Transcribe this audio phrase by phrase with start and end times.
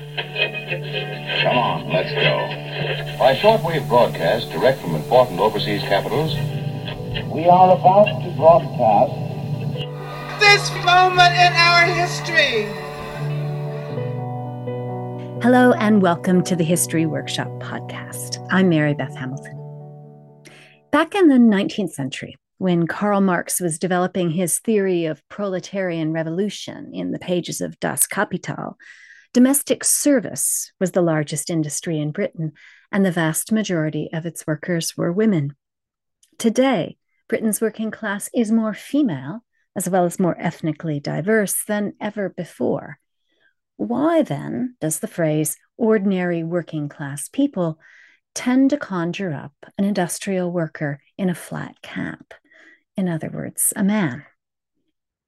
[0.00, 3.18] Come on, let's go.
[3.18, 6.34] By shortwave broadcast direct from important overseas capitals,
[7.30, 9.12] we are about to broadcast
[10.40, 12.64] this moment in our history.
[15.42, 18.46] Hello, and welcome to the History Workshop podcast.
[18.50, 19.58] I'm Mary Beth Hamilton.
[20.90, 26.90] Back in the 19th century, when Karl Marx was developing his theory of proletarian revolution
[26.94, 28.78] in the pages of Das Kapital,
[29.32, 32.52] domestic service was the largest industry in Britain,
[32.90, 35.54] and the vast majority of its workers were women.
[36.38, 36.96] Today,
[37.28, 39.44] Britain's working class is more female,
[39.76, 42.98] as well as more ethnically diverse than ever before.
[43.76, 47.78] Why then does the phrase ordinary working class people
[48.34, 52.34] tend to conjure up an industrial worker in a flat cap?
[52.96, 54.24] In other words, a man.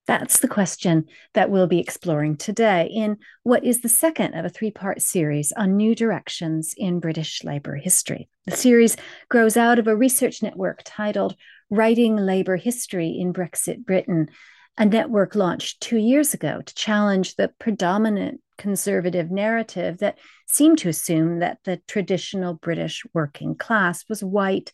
[0.07, 4.49] That's the question that we'll be exploring today in what is the second of a
[4.49, 8.29] three part series on new directions in British labour history.
[8.47, 8.97] The series
[9.29, 11.37] grows out of a research network titled
[11.71, 14.29] Writing Labour History in Brexit Britain,
[14.77, 20.89] a network launched two years ago to challenge the predominant conservative narrative that seemed to
[20.89, 24.73] assume that the traditional British working class was white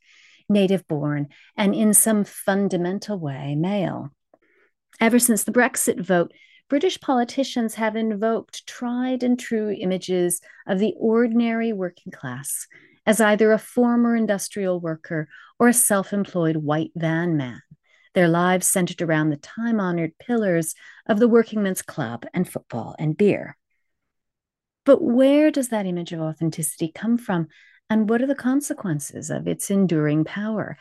[0.49, 4.11] native born, and in some fundamental way male.
[5.01, 6.33] Ever since the Brexit vote,
[6.69, 12.67] British politicians have invoked tried and true images of the ordinary working class
[13.07, 17.63] as either a former industrial worker or a self employed white van man,
[18.13, 20.75] their lives centered around the time honored pillars
[21.07, 23.57] of the workingmen's club and football and beer.
[24.85, 27.49] But where does that image of authenticity come from?
[27.89, 30.77] And what are the consequences of its enduring power?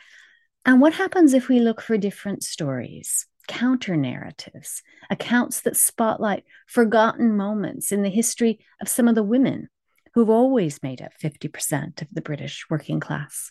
[0.66, 7.36] And what happens if we look for different stories, counter narratives, accounts that spotlight forgotten
[7.36, 9.68] moments in the history of some of the women
[10.14, 13.50] who've always made up 50% of the British working class?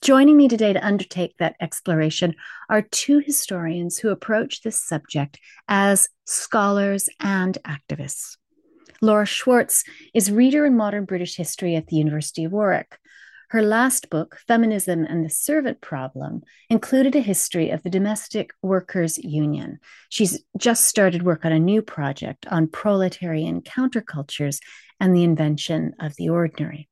[0.00, 2.34] Joining me today to undertake that exploration
[2.68, 8.36] are two historians who approach this subject as scholars and activists.
[9.00, 12.98] Laura Schwartz is reader in modern British history at the University of Warwick.
[13.54, 19.16] Her last book, Feminism and the Servant Problem, included a history of the Domestic Workers
[19.16, 19.78] Union.
[20.08, 24.58] She's just started work on a new project on proletarian countercultures
[24.98, 26.88] and the invention of the ordinary.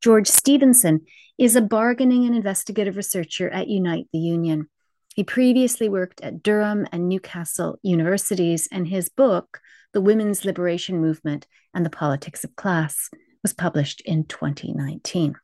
[0.00, 1.06] George Stevenson
[1.38, 4.68] is a bargaining and investigative researcher at Unite the Union.
[5.16, 9.58] He previously worked at Durham and Newcastle universities, and his book,
[9.92, 13.10] the Women's Liberation Movement and the Politics of Class,
[13.42, 15.34] was published in 2019.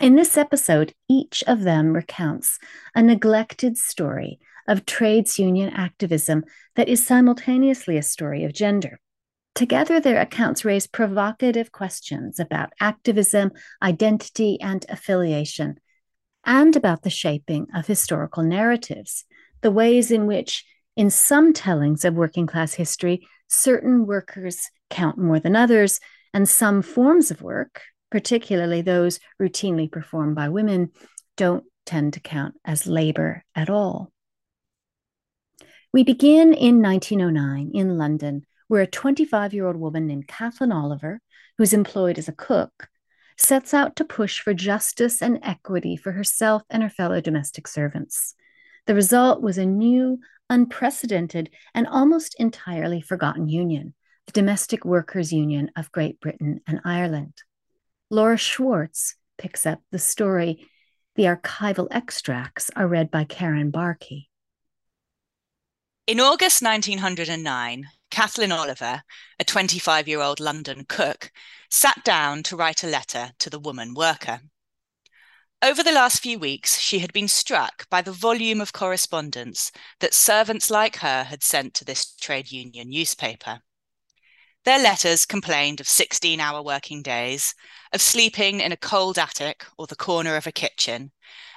[0.00, 2.58] In this episode, each of them recounts
[2.94, 6.44] a neglected story of trades union activism
[6.74, 8.98] that is simultaneously a story of gender.
[9.54, 15.78] Together, their accounts raise provocative questions about activism, identity, and affiliation,
[16.44, 19.24] and about the shaping of historical narratives,
[19.60, 20.64] the ways in which
[20.96, 26.00] in some tellings of working class history, certain workers count more than others,
[26.32, 27.82] and some forms of work,
[28.14, 30.88] particularly those routinely performed by women,
[31.36, 34.12] don't tend to count as labor at all.
[35.92, 41.20] We begin in 1909 in London, where a 25 year old woman named Kathleen Oliver,
[41.58, 42.86] who's employed as a cook,
[43.36, 48.36] sets out to push for justice and equity for herself and her fellow domestic servants.
[48.86, 53.92] The result was a new, unprecedented, and almost entirely forgotten union,
[54.26, 57.42] the Domestic Workers' Union of Great Britain and Ireland.
[58.14, 60.68] Laura Schwartz picks up the story.
[61.16, 64.28] The archival extracts are read by Karen Barkey.
[66.06, 69.02] In August 1909, Kathleen Oliver,
[69.40, 71.32] a 25 year old London cook,
[71.68, 74.42] sat down to write a letter to the woman worker.
[75.60, 80.14] Over the last few weeks, she had been struck by the volume of correspondence that
[80.14, 83.62] servants like her had sent to this trade union newspaper.
[84.64, 87.54] Their letters complained of 16 hour working days,
[87.92, 91.12] of sleeping in a cold attic or the corner of a kitchen,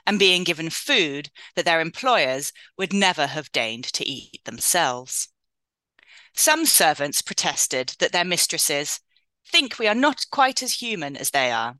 [0.05, 5.29] and being given food that their employers would never have deigned to eat themselves.
[6.33, 8.99] Some servants protested that their mistresses
[9.45, 11.77] think we are not quite as human as they are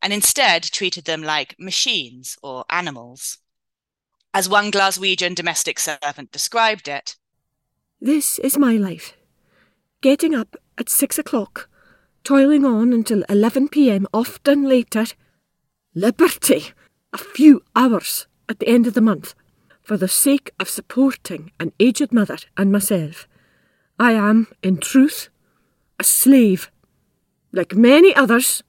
[0.00, 3.38] and instead treated them like machines or animals.
[4.32, 7.16] As one Glaswegian domestic servant described it
[8.00, 9.14] This is my life.
[10.00, 11.68] Getting up at six o'clock,
[12.24, 15.04] toiling on until 11 pm, often later.
[15.94, 16.72] Liberty!
[17.12, 19.34] A few hours at the end of the month,
[19.82, 23.26] for the sake of supporting an aged mother and myself.
[23.98, 25.28] I am, in truth,
[25.98, 26.70] a slave,
[27.52, 28.62] like many others,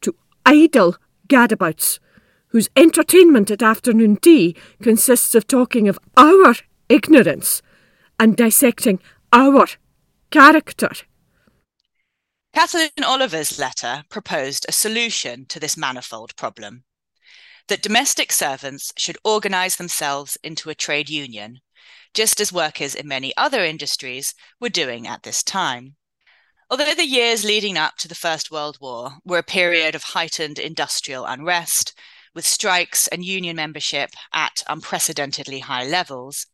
[0.00, 0.96] to idle
[1.28, 2.00] gadabouts
[2.48, 6.54] whose entertainment at afternoon tea consists of talking of our
[6.88, 7.60] ignorance
[8.18, 8.98] and dissecting
[9.32, 9.66] our
[10.30, 10.90] character.
[12.56, 16.84] Kathleen Oliver's letter proposed a solution to this manifold problem
[17.68, 21.60] that domestic servants should organise themselves into a trade union,
[22.14, 25.96] just as workers in many other industries were doing at this time.
[26.70, 30.58] Although the years leading up to the First World War were a period of heightened
[30.58, 31.92] industrial unrest,
[32.34, 36.46] with strikes and union membership at unprecedentedly high levels,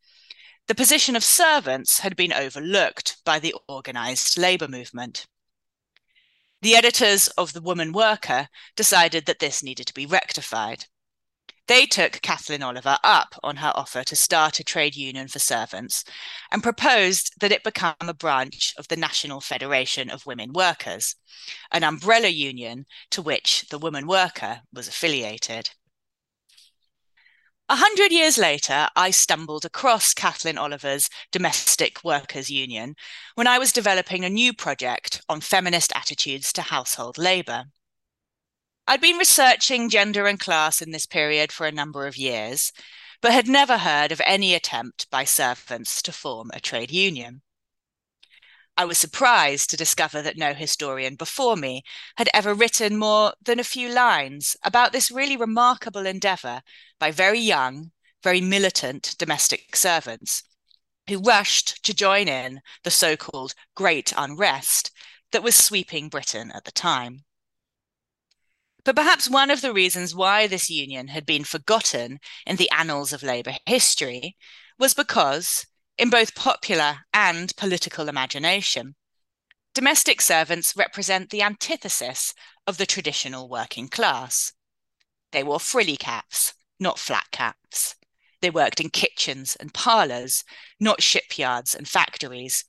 [0.67, 5.29] the position of servants had been overlooked by the organised labour movement.
[6.63, 10.85] The editors of The Woman Worker decided that this needed to be rectified.
[11.67, 16.05] They took Kathleen Oliver up on her offer to start a trade union for servants
[16.53, 21.17] and proposed that it become a branch of the National Federation of Women Workers,
[21.73, 25.71] an umbrella union to which the woman worker was affiliated.
[27.73, 32.97] A hundred years later, I stumbled across Kathleen Oliver's Domestic Workers Union
[33.35, 37.65] when I was developing a new project on feminist attitudes to household labour.
[38.87, 42.75] I'd been researching gender and class in this period for a number of years,
[43.23, 47.41] but had never heard of any attempt by servants to form a trade union.
[48.77, 51.83] I was surprised to discover that no historian before me
[52.17, 56.63] had ever written more than a few lines about this really remarkable endeavour
[56.99, 57.93] by very young,
[58.23, 60.43] very militant domestic servants
[61.09, 64.91] who rushed to join in the so called Great Unrest
[65.33, 67.25] that was sweeping Britain at the time.
[68.85, 73.13] But perhaps one of the reasons why this union had been forgotten in the annals
[73.13, 74.37] of Labour history
[74.79, 75.67] was because,
[75.99, 78.95] in both popular and political imagination,
[79.75, 82.35] domestic servants represent the antithesis
[82.67, 84.53] of the traditional working class.
[85.33, 87.95] They wore frilly caps, not flat caps.
[88.41, 90.45] They worked in kitchens and parlours,
[90.81, 92.65] not shipyards and factories.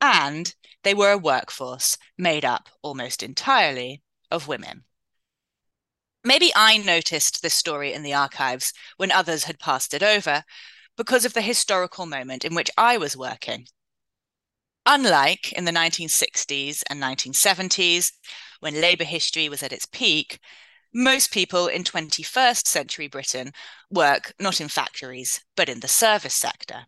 [0.00, 0.54] And
[0.84, 4.84] they were a workforce made up almost entirely of women.
[6.24, 10.44] Maybe I noticed this story in the archives when others had passed it over
[10.98, 13.68] because of the historical moment in which I was working.
[14.84, 18.12] Unlike in the 1960s and 1970s,
[18.60, 20.40] when labour history was at its peak,
[20.92, 23.52] most people in 21st century Britain
[23.90, 26.86] work not in factories, but in the service sector.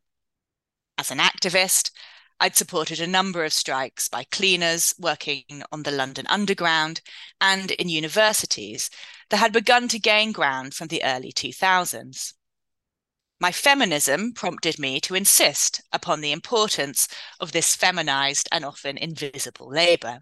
[0.99, 1.93] As an activist,
[2.41, 7.01] I'd supported a number of strikes by cleaners working on the London Underground
[7.41, 8.91] and in universities
[9.29, 12.33] that had begun to gain ground from the early 2000s.
[13.41, 17.09] My feminism prompted me to insist upon the importance
[17.41, 20.21] of this feminized and often invisible labour.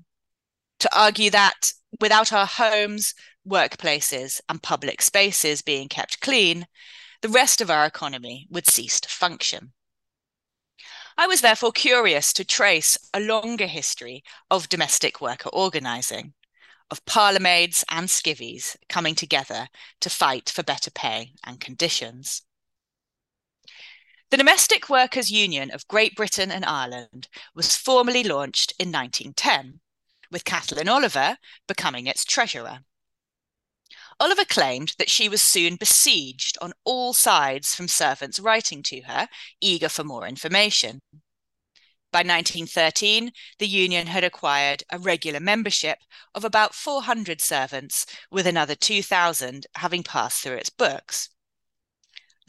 [0.79, 6.69] To argue that without our homes, workplaces, and public spaces being kept clean,
[7.20, 9.73] the rest of our economy would cease to function.
[11.17, 16.35] I was therefore curious to trace a longer history of domestic worker organising,
[16.88, 19.67] of parlourmaids and skivvies coming together
[20.03, 22.43] to fight for better pay and conditions.
[24.31, 29.81] The Domestic Workers' Union of Great Britain and Ireland was formally launched in 1910,
[30.31, 32.81] with Kathleen Oliver becoming its treasurer.
[34.21, 39.31] Oliver claimed that she was soon besieged on all sides from servants writing to her,
[39.62, 41.00] eager for more information.
[42.12, 46.00] By 1913, the union had acquired a regular membership
[46.35, 51.31] of about 400 servants, with another 2,000 having passed through its books.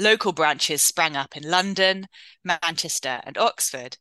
[0.01, 2.08] Local branches sprang up in London,
[2.41, 3.98] Manchester, and Oxford,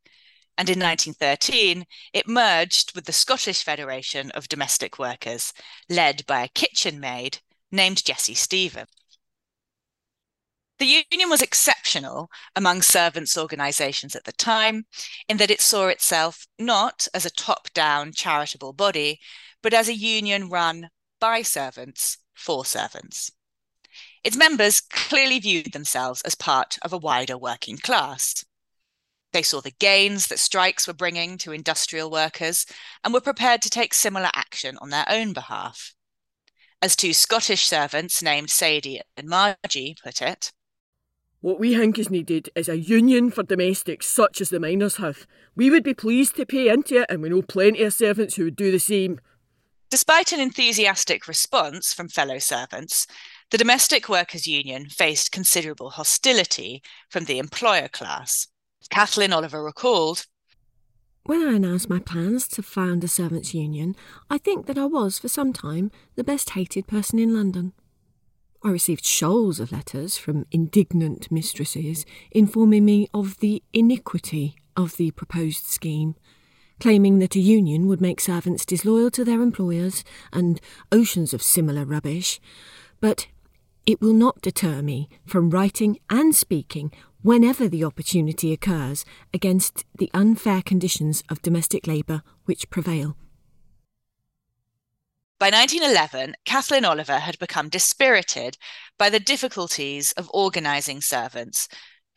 [0.56, 5.52] and in 1913 it merged with the Scottish Federation of Domestic Workers,
[5.88, 7.38] led by a kitchen maid
[7.72, 8.86] named Jessie Stephen.
[10.78, 14.86] The union was exceptional among servants' organisations at the time
[15.28, 19.18] in that it saw itself not as a top down charitable body,
[19.62, 23.32] but as a union run by servants for servants.
[24.24, 28.44] Its members clearly viewed themselves as part of a wider working class.
[29.32, 32.66] They saw the gains that strikes were bringing to industrial workers
[33.04, 35.94] and were prepared to take similar action on their own behalf.
[36.80, 40.52] As two Scottish servants named Sadie and Margie put it,
[41.40, 45.26] What we think is needed is a union for domestics such as the miners have.
[45.54, 48.44] We would be pleased to pay into it, and we know plenty of servants who
[48.44, 49.20] would do the same.
[49.90, 53.06] Despite an enthusiastic response from fellow servants,
[53.50, 58.46] the Domestic Workers Union faced considerable hostility from the employer class.
[58.90, 60.26] Kathleen Oliver recalled
[61.24, 63.96] When I announced my plans to found a servants' union,
[64.28, 67.72] I think that I was, for some time, the best hated person in London.
[68.62, 75.12] I received shoals of letters from indignant mistresses informing me of the iniquity of the
[75.12, 76.16] proposed scheme,
[76.80, 80.60] claiming that a union would make servants disloyal to their employers and
[80.92, 82.40] oceans of similar rubbish.
[83.00, 83.28] But
[83.88, 86.92] it will not deter me from writing and speaking
[87.22, 89.02] whenever the opportunity occurs
[89.32, 93.16] against the unfair conditions of domestic labour which prevail.
[95.38, 98.58] By 1911, Kathleen Oliver had become dispirited
[98.98, 101.66] by the difficulties of organising servants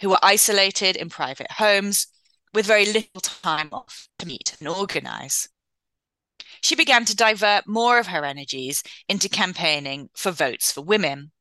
[0.01, 2.07] who were isolated in private homes
[2.53, 5.47] with very little time off to meet and organise.
[6.59, 11.31] She began to divert more of her energies into campaigning for votes for women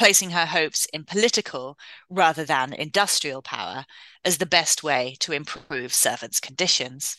[0.00, 1.76] placing her hopes in political
[2.08, 3.84] rather than industrial power
[4.24, 7.18] as the best way to improve servants' conditions.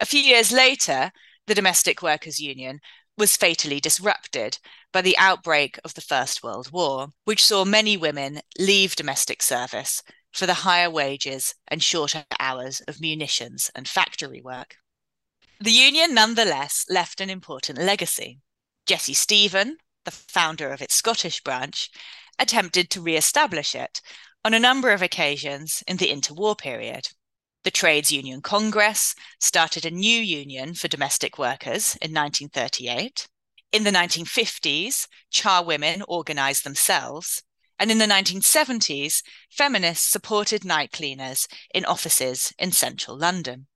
[0.00, 1.12] A few years later,
[1.46, 2.80] the Domestic Workers' Union
[3.16, 4.58] was fatally disrupted
[4.92, 10.02] by the outbreak of the First World War, which saw many women leave domestic service
[10.32, 14.74] for the higher wages and shorter hours of munitions and factory work.
[15.60, 18.40] The union nonetheless left an important legacy.
[18.84, 19.76] Jessie Stephen,
[20.08, 21.90] the founder of its Scottish branch,
[22.38, 24.00] attempted to re establish it
[24.42, 27.10] on a number of occasions in the interwar period.
[27.62, 33.28] The Trades Union Congress started a new union for domestic workers in 1938.
[33.70, 37.42] In the 1950s, charwomen organized themselves.
[37.78, 43.66] And in the 1970s, feminists supported night cleaners in offices in central London.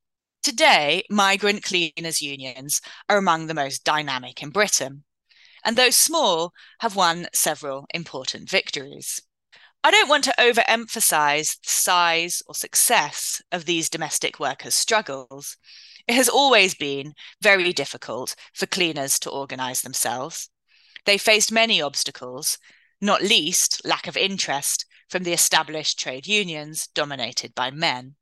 [0.42, 5.04] Today, migrant cleaners' unions are among the most dynamic in Britain
[5.64, 9.22] and though small, have won several important victories.
[9.84, 15.56] I don't want to overemphasize the size or success of these domestic workers' struggles.
[16.06, 20.50] It has always been very difficult for cleaners to organize themselves.
[21.04, 22.58] They faced many obstacles,
[23.00, 28.14] not least lack of interest from the established trade unions dominated by men.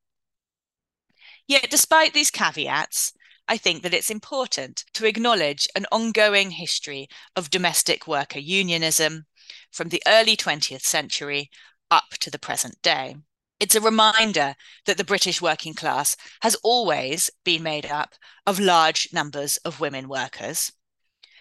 [1.46, 3.12] Yet, despite these caveats,
[3.50, 9.26] I think that it's important to acknowledge an ongoing history of domestic worker unionism
[9.72, 11.50] from the early 20th century
[11.90, 13.16] up to the present day.
[13.58, 14.54] It's a reminder
[14.86, 18.14] that the British working class has always been made up
[18.46, 20.70] of large numbers of women workers,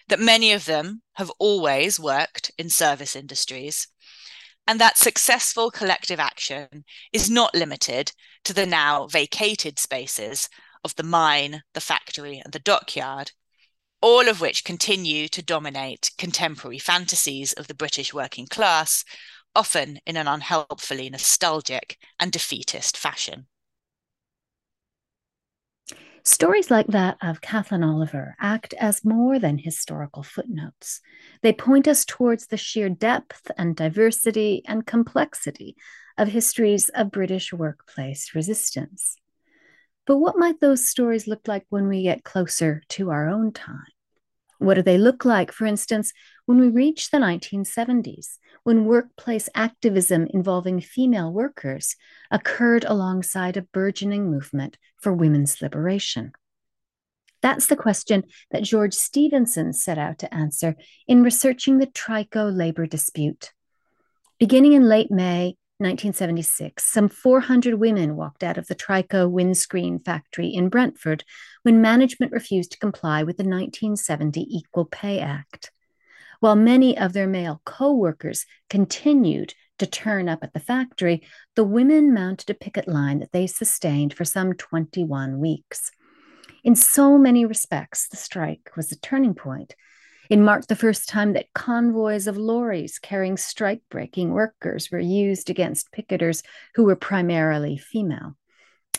[0.08, 3.86] that many of them have always worked in service industries,
[4.66, 8.10] and that successful collective action is not limited
[8.42, 10.48] to the now vacated spaces
[10.84, 13.32] of the mine, the factory, and the dockyard,
[14.00, 19.04] all of which continue to dominate contemporary fantasies of the British working class,
[19.54, 23.46] often in an unhelpfully nostalgic and defeatist fashion.
[26.22, 31.00] Stories like that of Kathleen Oliver act as more than historical footnotes.
[31.42, 35.76] They point us towards the sheer depth and diversity and complexity
[36.18, 39.16] of histories of British workplace resistance.
[40.10, 43.86] But what might those stories look like when we get closer to our own time?
[44.58, 46.12] What do they look like, for instance,
[46.46, 51.94] when we reach the 1970s, when workplace activism involving female workers
[52.28, 56.32] occurred alongside a burgeoning movement for women's liberation?
[57.40, 60.74] That's the question that George Stevenson set out to answer
[61.06, 63.52] in researching the Trico labor dispute.
[64.40, 70.48] Beginning in late May 1976, some 400 women walked out of the Trico windscreen factory
[70.48, 71.24] in Brentford
[71.62, 75.70] when management refused to comply with the 1970 Equal Pay Act.
[76.40, 81.22] While many of their male co workers continued to turn up at the factory,
[81.56, 85.90] the women mounted a picket line that they sustained for some 21 weeks.
[86.62, 89.74] In so many respects, the strike was a turning point
[90.30, 95.50] it marked the first time that convoys of lorries carrying strike breaking workers were used
[95.50, 96.44] against picketers
[96.76, 98.36] who were primarily female.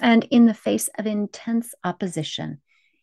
[0.02, 2.60] And in the face of intense opposition,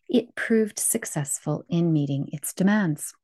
[0.07, 3.15] it proved successful in meeting its demands.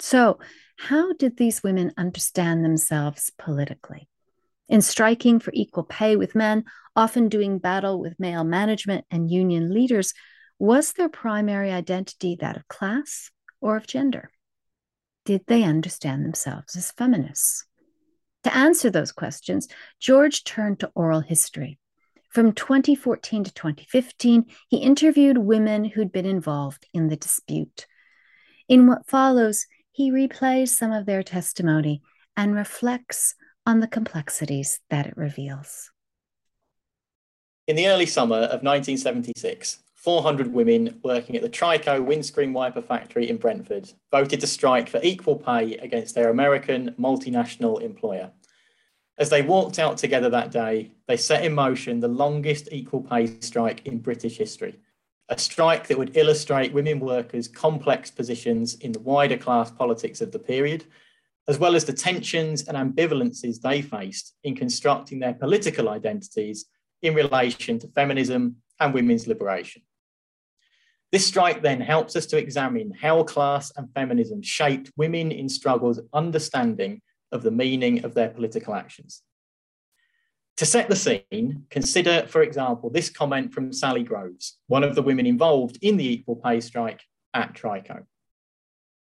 [0.00, 0.40] So,
[0.76, 4.08] how did these women understand themselves politically?
[4.68, 6.64] In striking for equal pay with men,
[6.96, 10.12] often doing battle with male management and union leaders,
[10.58, 13.30] was their primary identity that of class
[13.60, 14.30] or of gender?
[15.24, 17.66] Did they understand themselves as feminists?
[18.44, 21.78] To answer those questions, George turned to oral history.
[22.30, 27.86] From 2014 to 2015, he interviewed women who'd been involved in the dispute.
[28.68, 32.02] In what follows, he replays some of their testimony
[32.36, 33.34] and reflects
[33.66, 35.90] on the complexities that it reveals.
[37.66, 43.28] In the early summer of 1976, 400 women working at the Trico windscreen wiper factory
[43.28, 48.30] in Brentford voted to strike for equal pay against their American multinational employer.
[49.18, 53.26] As they walked out together that day, they set in motion the longest equal pay
[53.40, 54.80] strike in British history,
[55.28, 60.32] a strike that would illustrate women workers' complex positions in the wider class politics of
[60.32, 60.86] the period,
[61.46, 66.64] as well as the tensions and ambivalences they faced in constructing their political identities
[67.02, 69.82] in relation to feminism and women's liberation.
[71.12, 76.00] This strike then helps us to examine how class and feminism shaped women in struggle's
[76.12, 77.02] understanding
[77.32, 79.22] of the meaning of their political actions.
[80.58, 85.02] To set the scene, consider, for example, this comment from Sally Groves, one of the
[85.02, 87.02] women involved in the equal pay strike
[87.34, 88.04] at Trico.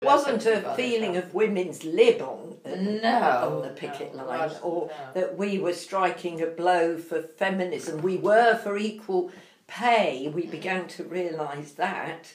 [0.02, 4.88] It wasn't a feeling of women's lib on, no, on the picket no, line, or
[4.88, 5.14] no.
[5.14, 8.02] that we were striking a blow for feminism.
[8.02, 9.32] We were for equal
[9.72, 10.28] pay.
[10.28, 12.34] We began to realise that.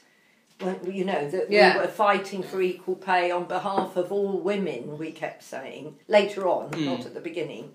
[0.60, 1.74] Well, you know that Yeah.
[1.74, 4.96] we were fighting for equal pay on behalf of all women.
[4.96, 7.74] We kept saying later on, not at the beginning,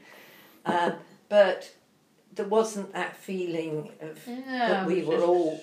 [0.66, 0.94] uh,
[1.30, 1.76] but
[2.34, 5.62] there wasn't that feeling of that we were all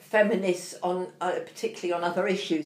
[0.00, 2.64] feminists on, uh, particularly on other issues.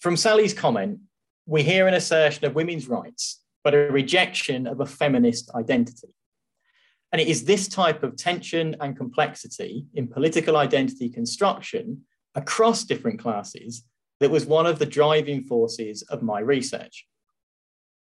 [0.00, 1.00] From Sally's comment,
[1.44, 6.14] we hear an assertion of women's rights, but a rejection of a feminist identity.
[7.12, 12.02] And it is this type of tension and complexity in political identity construction
[12.34, 13.84] across different classes
[14.20, 17.06] that was one of the driving forces of my research.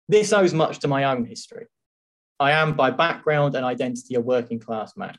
[0.08, 1.66] This owes much to my own history.
[2.40, 5.18] I am, by background and identity, a working class man.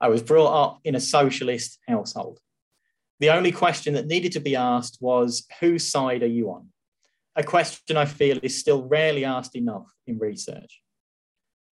[0.00, 2.40] I was brought up in a socialist household.
[3.20, 6.68] The only question that needed to be asked was, whose side are you on?
[7.36, 10.80] A question I feel is still rarely asked enough in research.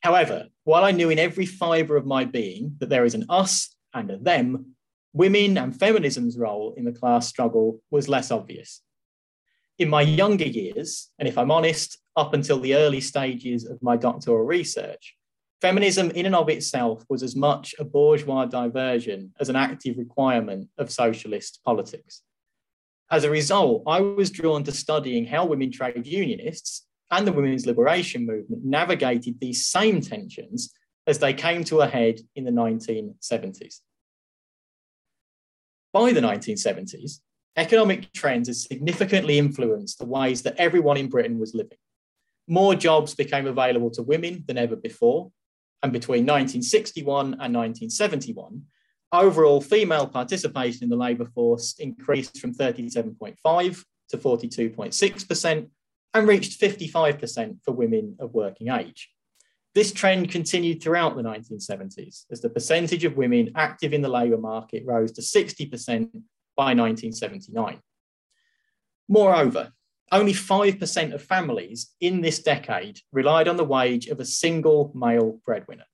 [0.05, 3.75] However, while I knew in every fibre of my being that there is an us
[3.95, 4.77] and a them,
[5.15, 8.83] women and feminism's role in the class struggle was less obvious.
[9.79, 13.97] In my younger years, and if I'm honest, up until the early stages of my
[13.97, 15.17] doctoral research,
[15.63, 20.69] feminism in and of itself was as much a bourgeois diversion as an active requirement
[20.77, 22.21] of socialist politics.
[23.11, 26.85] As a result, I was drawn to studying how women trade unionists
[27.17, 30.73] and the women's liberation movement navigated these same tensions
[31.07, 33.81] as they came to a head in the 1970s.
[35.93, 37.21] By the 1970s,
[37.57, 41.79] economic trends had significantly influenced the ways that everyone in Britain was living.
[42.49, 45.31] More jobs became available to women than ever before,
[45.85, 48.63] and between 1961 and 1971,
[49.13, 55.69] overall female participation in the labour force increased from 37.5 to 42.6%
[56.15, 59.11] and reached 55% for women of working age.
[59.75, 64.39] This trend continued throughout the 1970s as the percentage of women active in the labour
[64.39, 65.69] market rose to 60%
[66.57, 67.81] by 1979.
[69.09, 69.73] Moreover,
[70.13, 75.41] only 5% of families in this decade relied on the wage of a single male
[75.45, 75.87] breadwinner.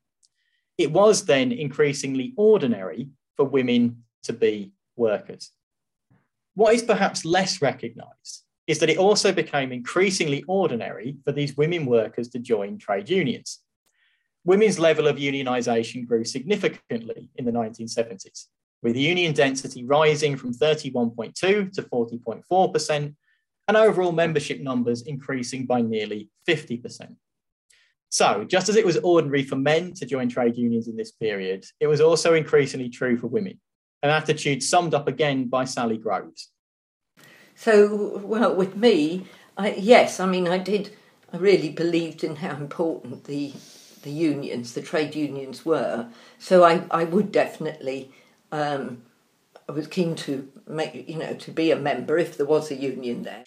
[0.77, 5.53] It was then increasingly ordinary for women to be workers.
[6.55, 11.87] What is perhaps less recognised is that it also became increasingly ordinary for these women
[11.87, 13.59] workers to join trade unions.
[14.45, 18.47] Women's level of unionisation grew significantly in the 1970s,
[18.81, 21.35] with union density rising from 31.2
[21.73, 23.15] to 40.4%,
[23.67, 27.17] and overall membership numbers increasing by nearly 50%.
[28.09, 31.65] So, just as it was ordinary for men to join trade unions in this period,
[31.81, 33.59] it was also increasingly true for women,
[34.05, 36.53] an attitude summed up again by Sally Groves.
[37.61, 39.27] So, well, with me,
[39.59, 40.97] I, yes, I mean, I did,
[41.31, 43.53] I really believed in how important the
[44.03, 46.09] the unions, the trade unions were.
[46.39, 48.11] So I, I would definitely,
[48.51, 49.03] um,
[49.69, 52.75] I was keen to make, you know, to be a member if there was a
[52.75, 53.45] union there.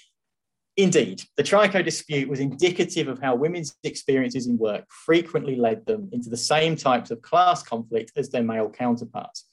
[0.78, 6.10] Indeed, the Trico dispute was indicative of how women's experiences in work frequently led them
[6.12, 9.50] into the same types of class conflict as their male counterparts,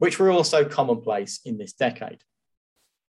[0.00, 2.22] which were also commonplace in this decade.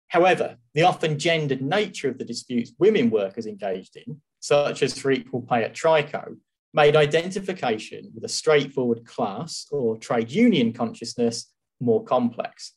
[0.09, 5.11] However, the often gendered nature of the disputes women workers engaged in, such as for
[5.11, 6.37] equal pay at Trico,
[6.73, 12.73] made identification with a straightforward class or trade union consciousness more complex.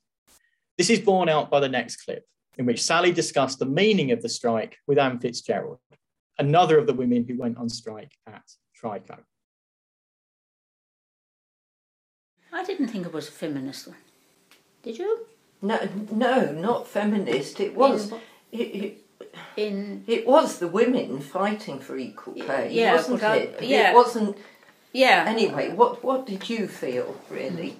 [0.77, 2.25] This is borne out by the next clip,
[2.57, 5.79] in which Sally discussed the meaning of the strike with Anne Fitzgerald,
[6.37, 8.43] another of the women who went on strike at
[8.81, 9.19] Trico.
[12.51, 13.89] I didn't think it was a feminist.
[14.81, 15.27] Did you?
[15.61, 15.77] No,
[16.11, 17.59] no, not feminist.
[17.59, 18.19] It was, In
[18.51, 19.05] it, it,
[19.57, 23.63] In it was the women fighting for equal pay, Yeah, wasn't but I- it?
[23.63, 23.91] yeah.
[23.91, 24.37] It wasn't.
[24.93, 25.25] Yeah.
[25.27, 27.75] Anyway, what what did you feel really?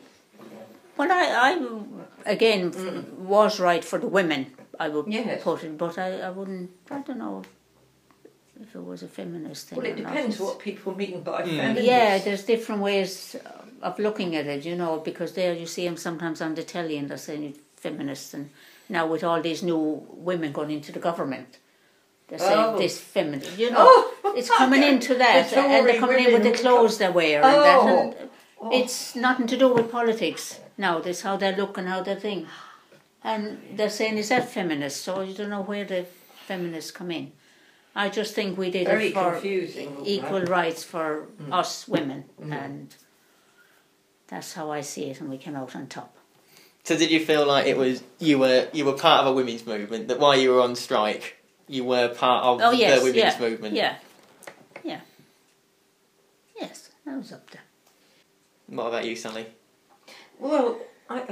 [0.98, 4.48] Well, I, I again f- was right for the women.
[4.80, 5.42] I would Yes.
[5.44, 6.70] put it, but I, I wouldn't.
[6.92, 7.44] I don't know
[8.62, 9.78] if it was a feminist thing.
[9.78, 11.58] Well, it or depends It's- what people mean by Mm.
[11.58, 11.88] feminist.
[11.88, 13.36] Yeah, there's different ways
[13.82, 16.98] of looking at it, you know, because there you see them sometimes on the telly
[16.98, 18.50] and they're saying feminists, and
[18.90, 21.58] now with all these new women going into the government,
[22.28, 22.78] they're saying Oh.
[22.78, 26.44] this feminist, you know, Oh, it's coming into that, The and they're coming in with
[26.44, 28.30] the clothes they wear and that, and
[28.62, 28.70] Oh.
[28.80, 31.00] it's nothing to do with politics now.
[31.00, 32.48] This how they look and how they think,
[33.24, 35.02] and they're saying is that feminist?
[35.02, 36.06] So you don't know where the
[36.48, 37.32] feminists come in.
[37.96, 39.98] I just think we did Very it for confusing.
[40.06, 41.54] equal rights for Mm.
[41.62, 42.94] us women, and
[44.28, 46.16] that's how I see it, and we came out on top.
[46.84, 49.66] So did you feel like it was you were you were part of a women's
[49.66, 51.38] movement that while you were on strike
[51.68, 53.76] you were part of Oh yes, the women's yeah, movement?
[53.76, 53.96] yeah,
[54.84, 55.02] yeah,
[56.60, 57.62] yes, I was up there.
[58.68, 59.46] What about you, Sally?
[60.40, 61.24] Well, I,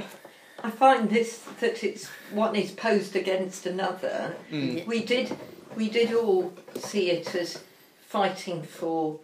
[0.62, 4.36] I find this that it's one is posed against another.
[4.50, 4.86] Mm.
[4.86, 5.36] We did
[5.76, 7.62] we did all see it as
[8.06, 9.18] fighting for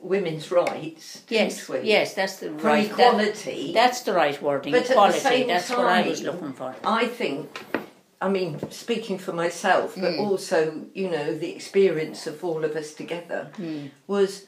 [0.00, 1.20] women's rights.
[1.26, 1.80] didn't Yes, we?
[1.80, 3.66] yes, that's the For right equality.
[3.72, 4.72] That, that's the right wording.
[4.72, 5.18] But at the equality.
[5.20, 6.74] same that's what I was looking for.
[6.84, 7.64] I think,
[8.20, 10.20] I mean, speaking for myself, but Mm.
[10.20, 13.90] also, you know, the experience of all of us together Mm.
[14.06, 14.46] was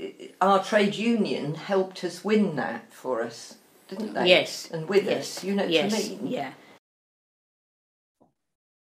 [0.00, 0.06] uh,
[0.40, 3.56] our trade union helped us win that for us,
[3.88, 4.28] didn't they?
[4.28, 6.26] Yes, And with yes, us, you know yes, I mean?
[6.26, 6.52] yeah.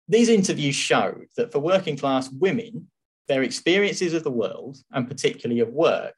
[0.09, 2.89] These interviews showed that for working class women,
[3.29, 6.15] their experiences of the world, and particularly of work,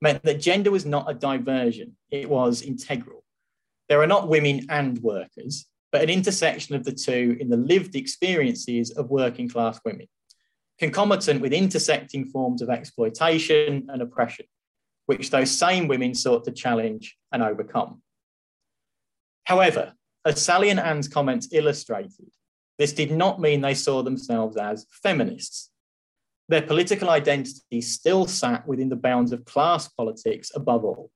[0.00, 3.24] meant that gender was not a diversion, it was integral.
[3.88, 7.96] There are not women and workers, but an intersection of the two in the lived
[7.96, 10.06] experiences of working class women,
[10.78, 14.46] concomitant with intersecting forms of exploitation and oppression,
[15.06, 18.00] which those same women sought to challenge and overcome.
[19.44, 22.30] However, as Sally and Anne's comments illustrated,
[22.78, 25.70] this did not mean they saw themselves as feminists.
[26.50, 31.12] Their political identity still sat within the bounds of class politics above all,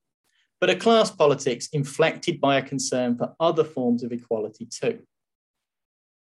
[0.61, 5.01] but a class politics inflected by a concern for other forms of equality too.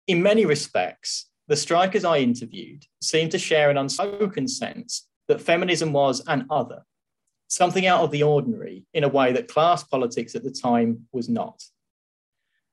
[0.07, 5.93] In many respects, the strikers I interviewed seemed to share an unspoken sense that feminism
[5.93, 6.83] was an other,
[7.47, 11.29] something out of the ordinary in a way that class politics at the time was
[11.29, 11.63] not.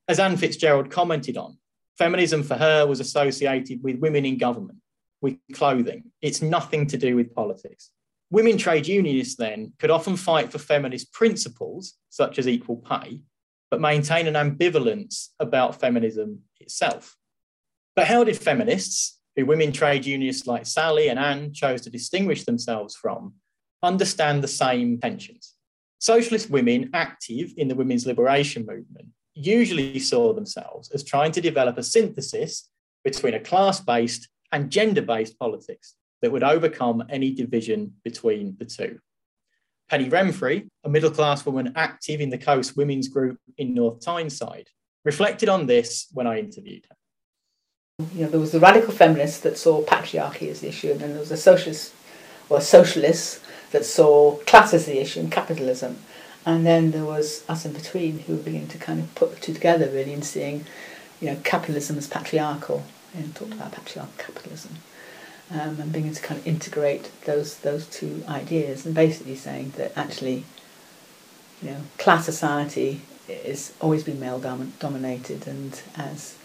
[0.09, 1.59] As Anne Fitzgerald commented on,
[1.98, 4.79] feminism for her was associated with women in government,
[5.20, 6.04] with clothing.
[6.22, 7.90] It's nothing to do with politics.
[8.30, 13.22] Women trade unionists then could often fight for feminist principles, such as equal pay,
[13.70, 17.16] but maintain an ambivalence about feminism itself.
[17.96, 22.44] But how did feminists, who women trade unionists like Sally and Anne chose to distinguish
[22.44, 23.35] themselves from,
[23.83, 25.54] understand the same tensions?
[25.98, 31.76] Socialist women active in the women's liberation movement usually saw themselves as trying to develop
[31.76, 32.70] a synthesis
[33.04, 38.65] between a class based and gender based politics that would overcome any division between the
[38.65, 38.99] two.
[39.89, 44.69] Penny Remfrey, a middle class woman active in the Coast Women's Group in North Tyneside,
[45.05, 48.07] reflected on this when I interviewed her.
[48.15, 51.11] You know, there was the radical feminists that saw patriarchy as the issue, and then
[51.11, 51.93] there was the socialists,
[52.49, 53.41] or socialists
[53.73, 55.99] that saw class as the issue and capitalism.
[56.47, 59.41] And then there was us in between who were beginning to kind of put the
[59.41, 60.65] two together really and seeing,
[61.21, 64.77] you know, capitalism as patriarchal and talked about patriarchal capitalism.
[65.51, 69.92] Um, and beginning to kind of integrate those those two ideas and basically saying that
[69.99, 70.44] actually,
[71.61, 76.37] you know, class society is always been male dom- dominated and as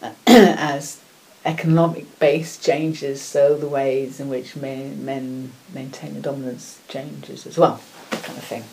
[0.26, 1.00] as
[1.46, 7.56] economic base changes, so the ways in which men, men maintain the dominance changes as
[7.56, 8.64] well, kind of thing.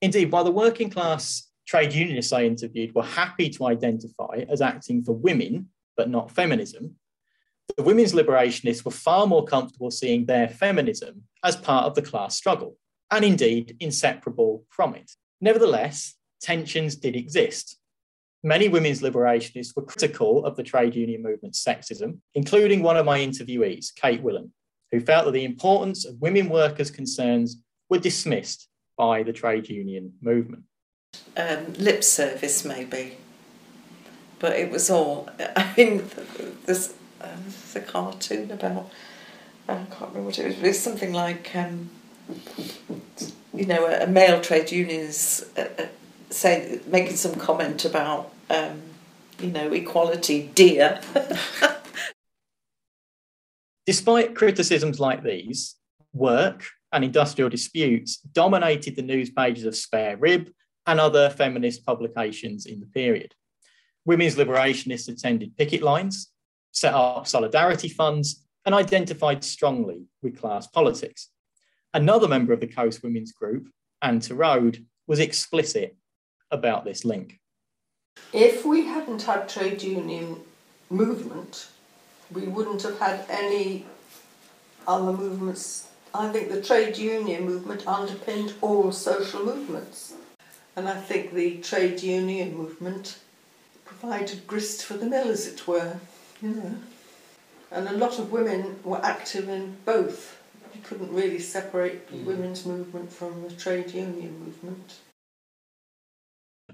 [0.00, 5.02] Indeed, while the working class trade unionists I interviewed were happy to identify as acting
[5.02, 6.96] for women, but not feminism,
[7.78, 12.36] the women's liberationists were far more comfortable seeing their feminism as part of the class
[12.36, 12.76] struggle,
[13.10, 15.12] and indeed inseparable from it.
[15.40, 17.78] Nevertheless, tensions did exist.
[18.44, 23.18] Many women's liberationists were critical of the trade union movement's sexism, including one of my
[23.18, 24.50] interviewees, Kate Willan,
[24.90, 30.12] who felt that the importance of women workers' concerns were dismissed by the trade union
[30.20, 30.64] movement.
[31.36, 33.16] Um, lip service maybe,
[34.38, 35.28] but it was all.
[35.56, 36.08] I mean,
[36.66, 37.36] there's, uh,
[37.74, 38.90] a cartoon about.
[39.68, 40.56] I can't remember what it was.
[40.56, 41.90] But it's something like, um,
[43.54, 45.86] you know, a, a male trade union is uh, uh,
[46.30, 48.82] saying, making some comment about, um,
[49.40, 51.00] you know, equality, dear.
[53.86, 55.76] Despite criticisms like these,
[56.12, 60.50] work and industrial disputes dominated the news pages of Spare Rib
[60.86, 63.34] and other feminist publications in the period.
[64.04, 66.30] Women's liberationists attended picket lines,
[66.72, 71.28] set up solidarity funds, and identified strongly with class politics.
[71.94, 73.68] Another member of the Coast Women's Group,
[74.00, 75.96] Anne Torode, was explicit
[76.50, 77.38] about this link.
[78.32, 80.36] If we hadn't had trade union
[80.90, 81.68] movement,
[82.32, 83.86] we wouldn't have had any
[84.86, 85.88] other movements.
[86.14, 90.14] I think the trade union movement underpinned all social movements.
[90.74, 93.18] And I think the trade union movement
[93.84, 95.98] provided grist for the mill, as it were,
[96.40, 96.74] you know.
[97.70, 100.38] And a lot of women were active in both.
[100.74, 102.24] You couldn't really separate the mm.
[102.24, 105.00] women's movement from the trade union movement.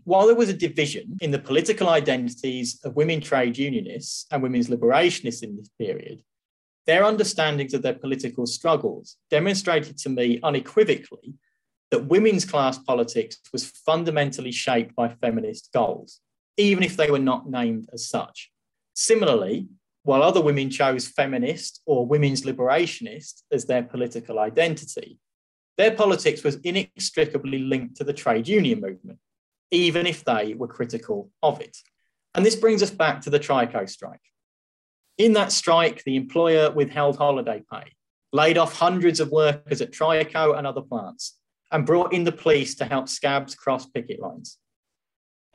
[0.05, 4.69] While there was a division in the political identities of women trade unionists and women's
[4.69, 6.23] liberationists in this period,
[6.87, 11.35] their understandings of their political struggles demonstrated to me unequivocally
[11.91, 16.21] that women's class politics was fundamentally shaped by feminist goals,
[16.57, 18.51] even if they were not named as such.
[18.95, 19.69] Similarly,
[20.03, 25.19] while other women chose feminist or women's liberationist as their political identity,
[25.77, 29.19] their politics was inextricably linked to the trade union movement,
[29.71, 31.77] even if they were critical of it.
[32.35, 34.21] And this brings us back to the Trico strike.
[35.17, 37.93] In that strike, the employer withheld holiday pay,
[38.33, 41.38] laid off hundreds of workers at Trico and other plants,
[41.71, 44.59] and brought in the police to help scabs cross picket lines.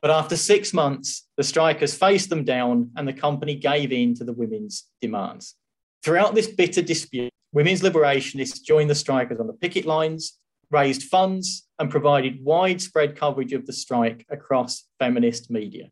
[0.02, 4.24] But after six months, the strikers faced them down and the company gave in to
[4.24, 5.56] the women's demands.
[6.04, 10.38] Throughout this bitter dispute, women's liberationists joined the strikers on the picket lines,
[10.70, 15.90] raised funds, and provided widespread coverage of the strike across feminist media.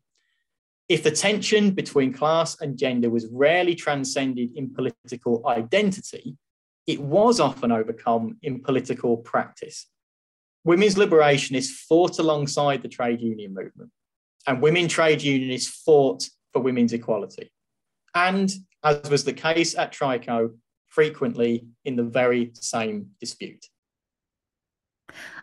[0.88, 6.36] If the tension between class and gender was rarely transcended in political identity,
[6.86, 9.86] it was often overcome in political practice.
[10.64, 13.90] Women's liberationists fought alongside the trade union movement,
[14.46, 17.50] and women trade unionists fought for women's equality.
[18.14, 18.52] And,
[18.84, 20.54] as was the case at Trico,
[20.88, 23.66] frequently in the very same dispute.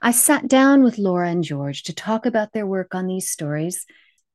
[0.02, 3.86] I sat down with Laura and George to talk about their work on these stories,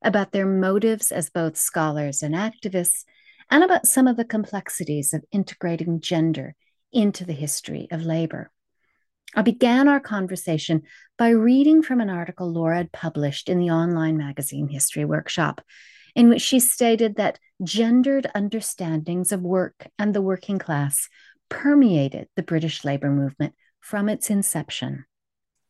[0.02, 3.04] about their motives as both scholars and activists,
[3.50, 6.54] and about some of the complexities of integrating gender
[6.92, 8.50] into the history of labor.
[9.36, 10.82] I began our conversation
[11.18, 15.60] by reading from an article Laura had published in the online magazine History Workshop,
[16.14, 21.08] in which she stated that gendered understandings of work and the working class
[21.48, 25.04] permeated the British labour movement from its inception.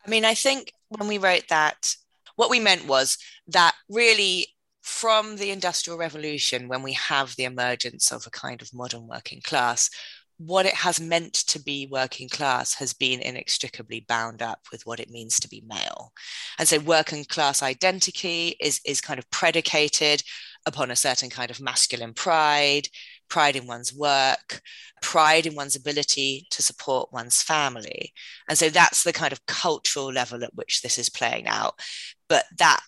[0.07, 1.94] I mean, I think when we wrote that,
[2.37, 4.48] what we meant was that really
[4.83, 9.40] from the Industrial Revolution, when we have the emergence of a kind of modern working
[9.40, 9.88] class,
[10.38, 15.00] what it has meant to be working class has been inextricably bound up with what
[15.00, 16.12] it means to be male.
[16.58, 20.22] And so working class identity is, is kind of predicated
[20.66, 22.88] upon a certain kind of masculine pride,
[23.28, 24.60] pride in one's work,
[25.02, 28.12] pride in one's ability to support one's family.
[28.48, 31.78] And so that's the kind of cultural level at which this is playing out.
[32.28, 32.80] But that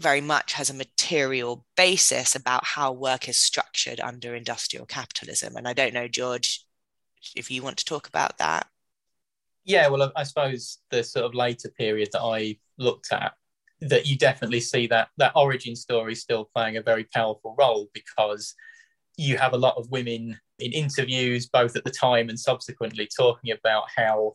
[0.00, 5.56] very much has a material basis about how work is structured under industrial capitalism.
[5.56, 6.64] And I don't know, George,
[7.36, 8.66] if you want to talk about that.
[9.64, 13.34] Yeah, well, I suppose the sort of later period that I looked at,
[13.80, 18.54] that you definitely see that that origin story still playing a very powerful role because
[19.16, 23.52] you have a lot of women in interviews, both at the time and subsequently, talking
[23.52, 24.34] about how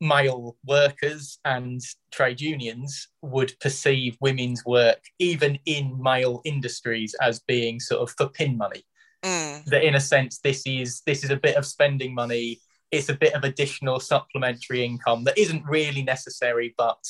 [0.00, 1.80] male workers and
[2.10, 8.28] trade unions would perceive women's work, even in male industries, as being sort of for
[8.28, 8.84] pin money.
[9.24, 9.64] Mm.
[9.66, 12.60] That in a sense, this is this is a bit of spending money.
[12.90, 17.02] It's a bit of additional supplementary income that isn't really necessary, but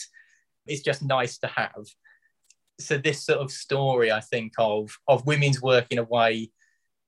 [0.66, 1.86] it's just nice to have.
[2.78, 6.50] So this sort of story, I think, of of women's work in a way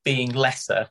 [0.04, 0.88] being lesser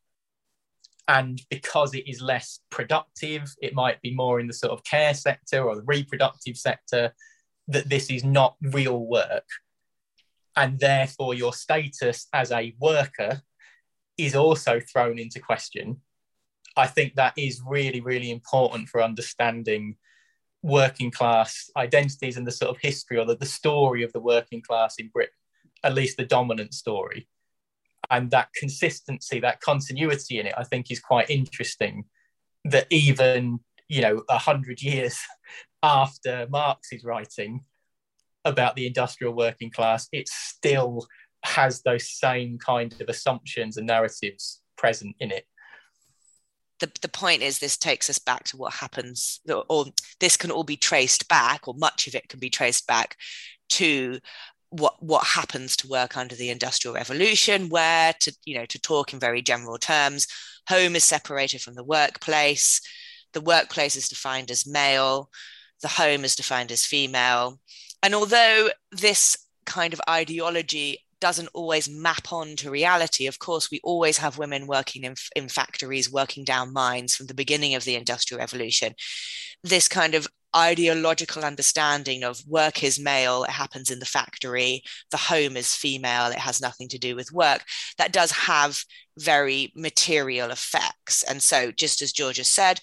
[1.08, 5.14] and because it is less productive it might be more in the sort of care
[5.14, 7.14] sector or the reproductive sector
[7.68, 9.48] that this is not real work
[10.56, 13.42] and therefore your status as a worker
[14.18, 15.98] is also thrown into question
[16.78, 19.96] i think that is really really important for understanding
[20.62, 24.62] working class identities and the sort of history or the, the story of the working
[24.62, 25.34] class in britain
[25.84, 27.28] at least the dominant story
[28.10, 32.06] and that consistency, that continuity in it, I think is quite interesting.
[32.66, 35.20] That even you know a hundred years
[35.84, 37.62] after Marx's writing
[38.46, 41.08] about the industrial working class, it's still
[41.44, 45.46] has those same kind of assumptions and narratives present in it.
[46.80, 49.86] the, the point is this takes us back to what happens or
[50.20, 53.18] this can all be traced back or much of it can be traced back
[53.70, 54.20] to
[54.70, 59.14] what what happens to work under the industrial revolution where to you know to talk
[59.14, 60.28] in very general terms
[60.68, 62.82] home is separated from the workplace.
[63.34, 65.30] The workplace is defined as male.
[65.82, 67.60] The home is defined as female.
[68.02, 73.28] And although this kind of ideology doesn't always map on to reality.
[73.28, 77.34] Of course, we always have women working in, in factories, working down mines from the
[77.34, 78.94] beginning of the Industrial Revolution.
[79.64, 85.18] This kind of ideological understanding of work is male, it happens in the factory, the
[85.18, 87.64] home is female, it has nothing to do with work,
[87.98, 88.84] that does have
[89.18, 91.24] very material effects.
[91.24, 92.82] And so, just as Georgia said,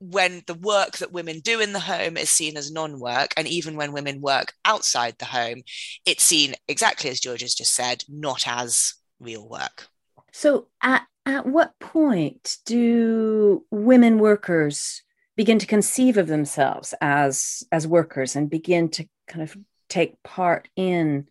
[0.00, 3.48] when the work that women do in the home is seen as non work, and
[3.48, 5.62] even when women work outside the home,
[6.06, 9.88] it's seen exactly as George has just said, not as real work.
[10.32, 15.02] So, at, at what point do women workers
[15.36, 19.56] begin to conceive of themselves as, as workers and begin to kind of
[19.88, 21.26] take part in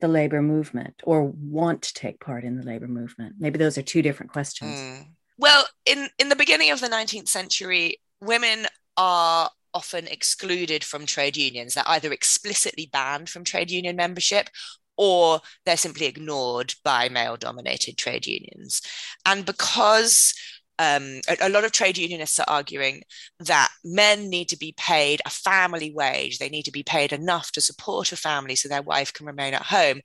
[0.00, 3.36] the labor movement or want to take part in the labor movement?
[3.38, 4.78] Maybe those are two different questions.
[4.78, 5.06] Mm.
[5.38, 11.36] Well, in, in the beginning of the 19th century, women are often excluded from trade
[11.36, 11.74] unions.
[11.74, 14.48] They're either explicitly banned from trade union membership
[14.96, 18.80] or they're simply ignored by male dominated trade unions.
[19.26, 20.32] And because
[20.78, 23.02] um, a, a, lot of trade unionists are arguing
[23.40, 26.38] that men need to be paid a family wage.
[26.38, 29.54] They need to be paid enough to support a family so their wife can remain
[29.54, 30.00] at home.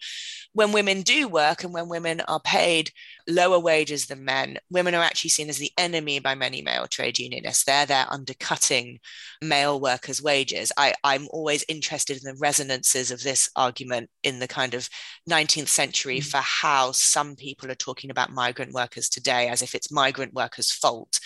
[0.54, 2.91] When women do work and when women are paid
[3.27, 7.19] lower wages than men, women are actually seen as the enemy by many male trade
[7.19, 7.63] unionists.
[7.63, 8.99] They're there undercutting
[9.41, 10.71] male workers' wages.
[10.77, 14.89] I, I'm always interested in the resonances of this argument in the kind of
[15.29, 16.29] 19th century mm-hmm.
[16.29, 20.71] for how some people are talking about migrant workers today as if it's migrant workers'
[20.71, 21.19] fault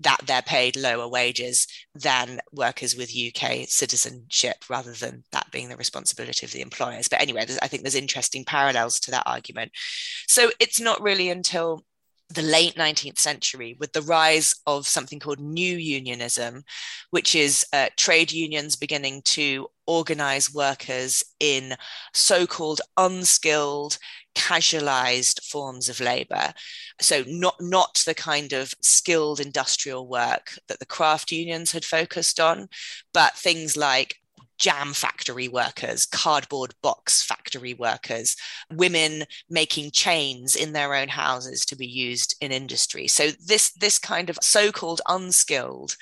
[0.00, 5.76] that they're paid lower wages than workers with UK citizenship, rather than that being the
[5.76, 7.08] responsibility of the employers.
[7.08, 9.72] But anyway, I think there's interesting parallels to that argument.
[10.28, 11.84] So it's not really until
[12.28, 16.64] the late 19th century with the rise of something called new unionism,
[17.10, 21.76] which is uh, trade unions beginning to organize workers in
[22.12, 23.98] so called unskilled,
[24.36, 26.52] casualized forms of labor.
[27.00, 32.38] So, not, not the kind of skilled industrial work that the craft unions had focused
[32.38, 32.68] on,
[33.12, 34.16] but things like
[34.58, 38.36] jam factory workers, cardboard box factory workers,
[38.72, 43.08] women making chains in their own houses to be used in industry.
[43.08, 45.96] So this this kind of so-called unskilled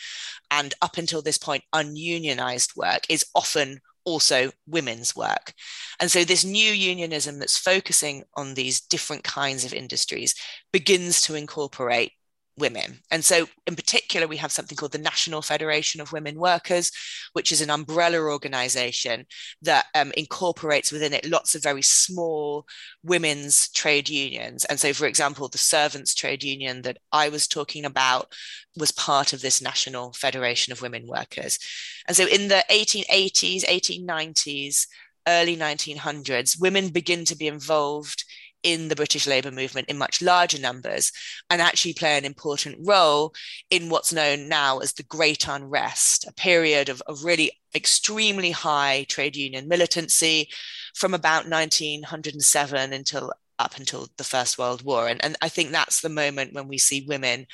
[0.51, 5.53] and up until this point ununionized work is often also women's work.
[6.01, 10.35] And so this new unionism that's focusing on these different kinds of industries
[10.73, 12.13] begins to incorporate
[12.57, 13.01] women.
[13.11, 16.93] And so, in particular, we have something called the National Federation of Women Workers,
[17.33, 19.27] which is an umbrella organization
[19.63, 22.67] that um, incorporates within it lots of very small
[23.03, 24.65] women's trade unions.
[24.67, 28.33] And so, for example, the Servants Trade Union that I was talking about
[28.77, 31.59] was part of this National Federation of Women Workers.
[32.07, 34.87] And so, in the 1880s, 1890s,
[35.27, 38.25] early 1900s, women begin to be involved
[38.65, 41.13] in the British labour movement in much larger numbers
[41.51, 43.33] and actually play an important role
[43.71, 49.05] in what's known now as the Great Unrest, a period of, of really extremely high
[49.09, 50.49] trade union militancy
[50.95, 55.07] from about 1907 until up until the First World War.
[55.07, 57.47] And, and I think that's the moment when we see women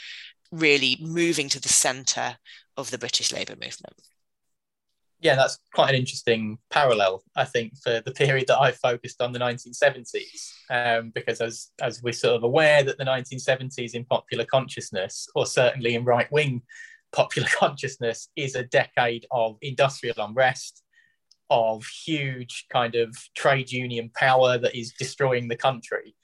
[0.51, 2.39] really moving to the centre
[2.77, 3.97] of the British labour movement
[5.21, 9.33] yeah, that's quite an interesting parallel, I think, for the period that I focused on
[9.33, 14.47] the 1970s, um, because as as we're sort of aware that the 1970s in popular
[14.47, 16.63] consciousness, or certainly in right wing
[17.13, 20.83] popular consciousness, is a decade of industrial unrest,
[21.51, 26.15] of huge kind of trade union power that is destroying the country,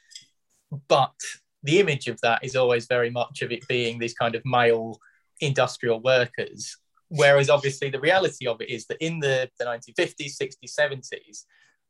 [0.88, 1.14] but
[1.62, 4.98] the image of that is always very much of it being these kind of male
[5.40, 6.78] industrial workers
[7.09, 11.44] Whereas obviously the reality of it is that in the, the 1950s, 60s, 70s,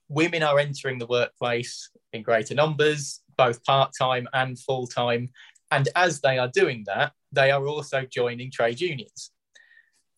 [0.08, 5.28] women are entering the workplace in greater numbers, both part time and full time.
[5.70, 9.32] And as they are doing that, they are also joining trade unions.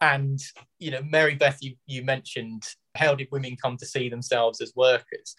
[0.01, 0.41] And,
[0.79, 2.63] you know, Mary Beth, you, you mentioned
[2.95, 5.35] how did women come to see themselves as workers?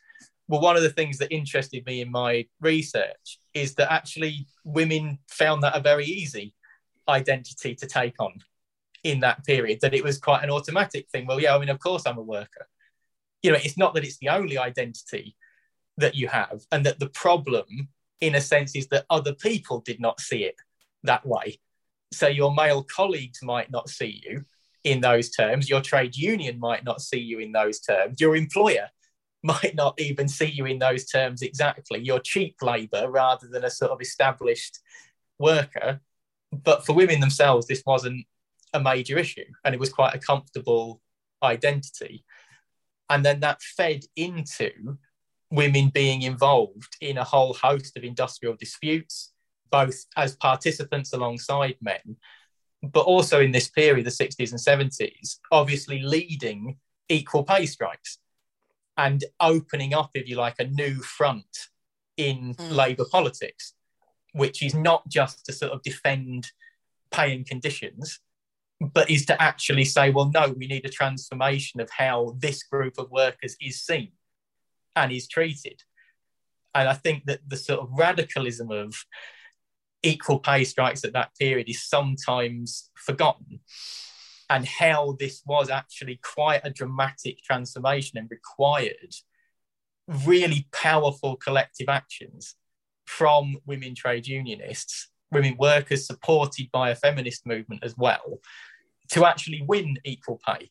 [0.47, 5.19] Well, one of the things that interested me in my research is that actually women
[5.29, 6.55] found that a very easy
[7.07, 8.33] identity to take on
[9.03, 11.25] in that period that it was quite an automatic thing.
[11.25, 12.67] Well, yeah, I mean, of course I'm a worker.
[13.41, 15.35] You know, it's not that it's the only identity
[15.97, 17.89] that you have, and that the problem,
[18.21, 20.55] in a sense, is that other people did not see it
[21.03, 21.59] that way.
[22.11, 24.45] So your male colleagues might not see you
[24.83, 25.69] in those terms.
[25.69, 28.19] Your trade union might not see you in those terms.
[28.19, 28.89] Your employer
[29.43, 31.99] might not even see you in those terms exactly.
[31.99, 34.79] You're cheap labour rather than a sort of established
[35.37, 36.01] worker.
[36.51, 38.25] But for women themselves, this wasn't
[38.73, 41.01] a major issue and it was quite a comfortable
[41.43, 42.23] identity.
[43.09, 44.97] And then that fed into
[45.51, 49.31] women being involved in a whole host of industrial disputes,
[49.71, 52.17] both as participants alongside men,
[52.83, 56.77] but also in this period, the 60s and 70s, obviously leading
[57.09, 58.19] equal pay strikes
[58.97, 61.69] and opening up, if you like, a new front
[62.17, 62.71] in mm.
[62.71, 63.73] Labour politics,
[64.33, 66.47] which is not just to sort of defend
[67.11, 68.19] pay and conditions,
[68.79, 72.97] but is to actually say, well, no, we need a transformation of how this group
[72.97, 74.13] of workers is seen
[74.95, 75.81] and is treated.
[76.73, 78.95] And I think that the sort of radicalism of
[80.01, 83.59] equal pay strikes at that period is sometimes forgotten.
[84.49, 89.13] And how this was actually quite a dramatic transformation and required
[90.25, 92.55] really powerful collective actions
[93.05, 98.39] from women trade unionists, women workers supported by a feminist movement as well,
[99.09, 100.69] to actually win equal pay,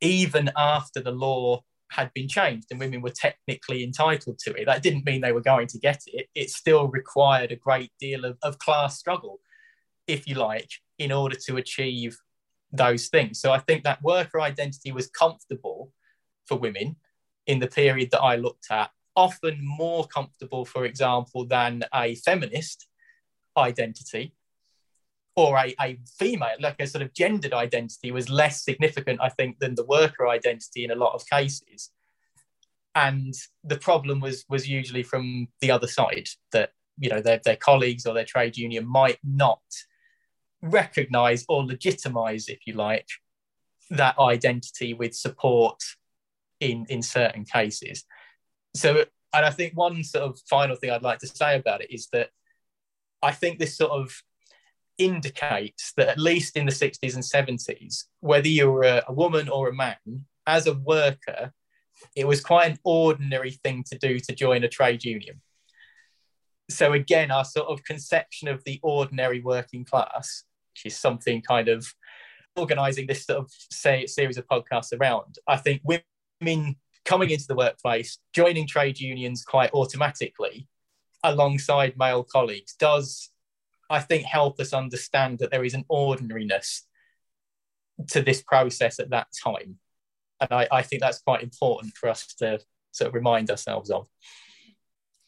[0.00, 4.66] even after the law had been changed and women were technically entitled to it.
[4.66, 6.28] That didn't mean they were going to get it.
[6.34, 9.40] It still required a great deal of, of class struggle,
[10.06, 12.16] if you like, in order to achieve
[12.72, 13.40] those things.
[13.40, 15.92] So I think that worker identity was comfortable
[16.46, 16.96] for women
[17.46, 22.88] in the period that I looked at, often more comfortable, for example, than a feminist
[23.56, 24.34] identity
[25.36, 29.58] or a, a female, like a sort of gendered identity, was less significant, I think,
[29.58, 31.90] than the worker identity in a lot of cases.
[32.94, 37.56] And the problem was was usually from the other side that you know their, their
[37.56, 39.60] colleagues or their trade union might not
[40.62, 43.08] recognize or legitimize, if you like,
[43.90, 45.82] that identity with support
[46.60, 48.04] in in certain cases.
[48.74, 49.04] So,
[49.34, 52.08] and I think one sort of final thing I'd like to say about it is
[52.12, 52.30] that
[53.26, 54.22] I think this sort of
[54.98, 59.48] indicates that at least in the 60s and 70s, whether you were a, a, woman
[59.48, 59.96] or a man,
[60.46, 61.52] as a worker,
[62.14, 65.40] it was quite an ordinary thing to do to join a trade union.
[66.70, 71.68] So, again, our sort of conception of the ordinary working class, which is something kind
[71.68, 71.92] of
[72.54, 77.56] organizing this sort of say, series of podcasts around, I think women coming into the
[77.56, 80.68] workplace, joining trade unions quite automatically
[81.32, 83.30] alongside male colleagues does
[83.88, 86.86] I think, help us understand that there is an ordinariness
[88.08, 89.76] to this process at that time.
[90.40, 92.58] And I, I think that's quite important for us to
[92.90, 94.08] sort of remind ourselves of.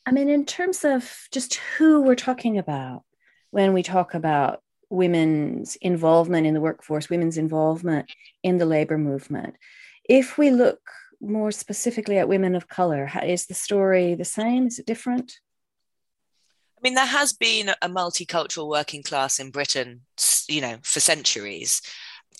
[0.06, 3.04] I mean, in terms of just who we're talking about
[3.50, 8.10] when we talk about women's involvement in the workforce, women's involvement
[8.42, 9.56] in the labor movement,
[10.04, 10.80] if we look
[11.20, 14.66] more specifically at women of color, is the story the same?
[14.66, 15.38] Is it different?
[16.78, 20.02] I mean, there has been a multicultural working class in Britain,
[20.48, 21.82] you know, for centuries.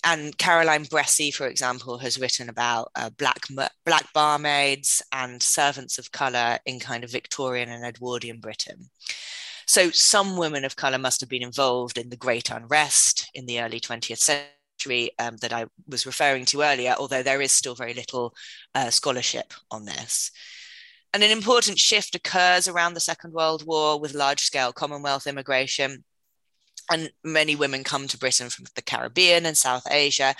[0.05, 3.41] And Caroline Bressey, for example, has written about uh, black
[3.85, 8.89] black barmaids and servants of colour in kind of Victorian and Edwardian Britain.
[9.67, 13.59] So some women of colour must have been involved in the Great Unrest in the
[13.59, 17.93] early 20th century um, that I was referring to earlier, although there is still very
[17.93, 18.33] little
[18.73, 20.31] uh, scholarship on this.
[21.13, 26.03] And an important shift occurs around the Second World War with large scale Commonwealth immigration.
[26.91, 30.35] And many women come to Britain from the Caribbean and South Asia.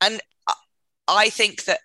[0.00, 0.20] And
[1.08, 1.80] I think that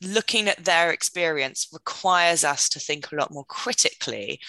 [0.00, 4.40] looking at their experience requires us to think a lot more critically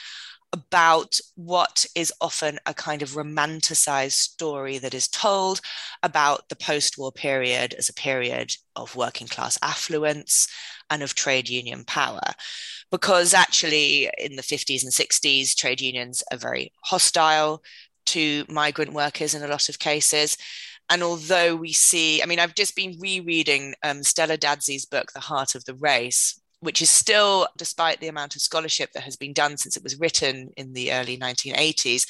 [0.53, 5.59] about what is often a kind of romanticized story that is told
[6.03, 10.47] about the post war period as a period of working class affluence
[10.89, 12.21] and of trade union power
[12.93, 17.63] because actually in the 50s and 60s, trade unions are very hostile
[18.05, 20.37] to migrant workers in a lot of cases.
[20.91, 25.21] And although we see, I mean, I've just been rereading um, Stella Dadzie's book, The
[25.21, 29.34] Heart of the Race, which is still, despite the amount of scholarship that has been
[29.34, 32.07] done since it was written in the early 1980s,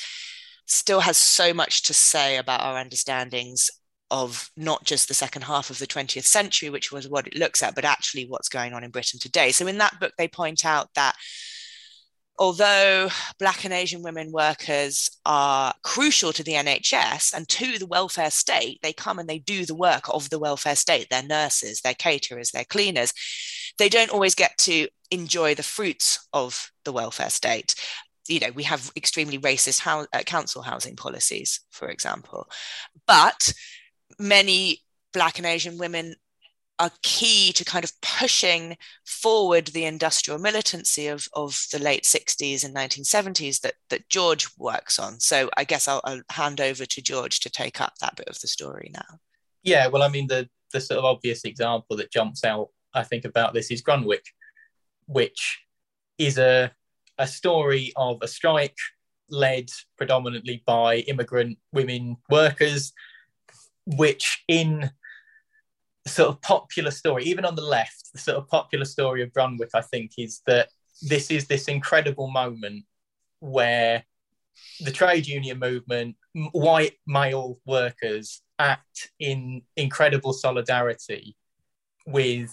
[0.67, 3.69] still has so much to say about our understandings
[4.11, 7.63] of not just the second half of the 20th century, which was what it looks
[7.63, 9.51] at, but actually what's going on in Britain today.
[9.51, 11.15] So in that book, they point out that
[12.39, 13.09] although
[13.39, 18.79] Black and Asian women workers are crucial to the NHS and to the welfare state,
[18.81, 21.07] they come and they do the work of the welfare state.
[21.09, 23.13] They're nurses, they're caterers, they're cleaners.
[23.77, 27.75] They don't always get to enjoy the fruits of the welfare state
[28.27, 32.47] you know, we have extremely racist house, uh, council housing policies, for example.
[33.05, 33.53] But
[34.17, 34.79] many
[35.11, 36.15] Black and Asian women
[36.79, 42.65] are key to kind of pushing forward the industrial militancy of, of the late 60s
[42.65, 45.19] and 1970s that, that George works on.
[45.19, 48.39] So I guess I'll, I'll hand over to George to take up that bit of
[48.41, 49.19] the story now.
[49.61, 53.25] Yeah, well, I mean, the, the sort of obvious example that jumps out, I think,
[53.25, 54.25] about this is Grunwick,
[55.05, 55.61] which
[56.17, 56.71] is a,
[57.17, 58.77] a story of a strike
[59.29, 62.93] led predominantly by immigrant women workers,
[63.85, 64.89] which in
[66.05, 69.69] sort of popular story, even on the left, the sort of popular story of Grunwick,
[69.73, 70.69] I think, is that
[71.01, 72.85] this is this incredible moment
[73.39, 74.03] where
[74.81, 76.15] the trade union movement,
[76.51, 81.35] white male workers act in incredible solidarity
[82.05, 82.51] with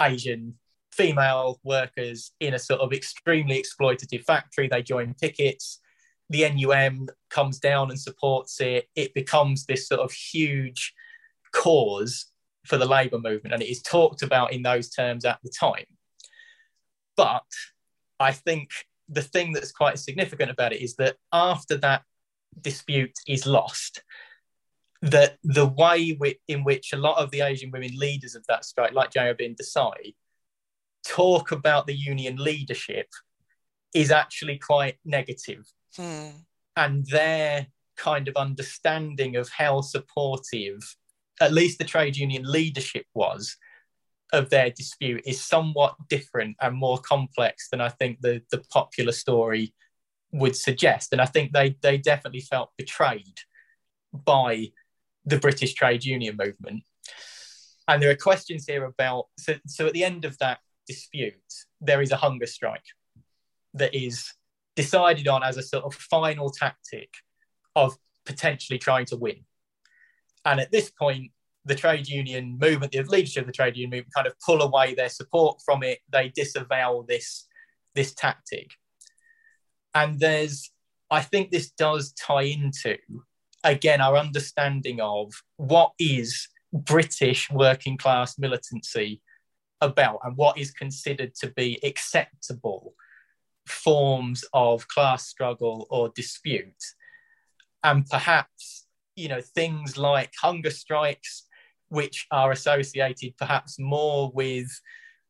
[0.00, 0.54] Asian
[0.92, 4.68] female workers in a sort of extremely exploitative factory.
[4.68, 5.80] They join pickets.
[6.30, 8.88] The NUM comes down and supports it.
[8.94, 10.92] It becomes this sort of huge
[11.52, 12.26] cause
[12.68, 15.86] for the labour movement, and it is talked about in those terms at the time.
[17.16, 17.46] But
[18.20, 18.70] I think
[19.08, 22.02] the thing that's quite significant about it is that after that
[22.60, 24.02] dispute is lost,
[25.02, 28.92] that the way in which a lot of the Asian women leaders of that strike,
[28.92, 30.14] like Bin Desai,
[31.06, 33.08] talk about the union leadership
[33.94, 35.64] is actually quite negative.
[35.96, 36.30] Hmm.
[36.76, 40.96] And their kind of understanding of how supportive
[41.40, 43.56] at least the trade union leadership was
[44.32, 49.12] of their dispute is somewhat different and more complex than I think the, the popular
[49.12, 49.74] story
[50.32, 51.12] would suggest.
[51.12, 53.38] And I think they, they definitely felt betrayed
[54.12, 54.68] by
[55.24, 56.82] the British trade union movement.
[57.86, 61.34] And there are questions here about so, so at the end of that dispute,
[61.80, 62.84] there is a hunger strike
[63.74, 64.32] that is
[64.76, 67.10] decided on as a sort of final tactic
[67.74, 69.44] of potentially trying to win.
[70.48, 71.30] And at this point,
[71.66, 74.94] the trade union movement, the leadership of the trade union movement, kind of pull away
[74.94, 75.98] their support from it.
[76.10, 77.46] They disavow this
[77.94, 78.70] this tactic,
[79.94, 80.70] and there's,
[81.10, 82.96] I think, this does tie into
[83.62, 89.20] again our understanding of what is British working class militancy
[89.82, 92.94] about, and what is considered to be acceptable
[93.66, 96.82] forms of class struggle or dispute,
[97.84, 98.77] and perhaps
[99.18, 101.44] you know things like hunger strikes
[101.88, 104.68] which are associated perhaps more with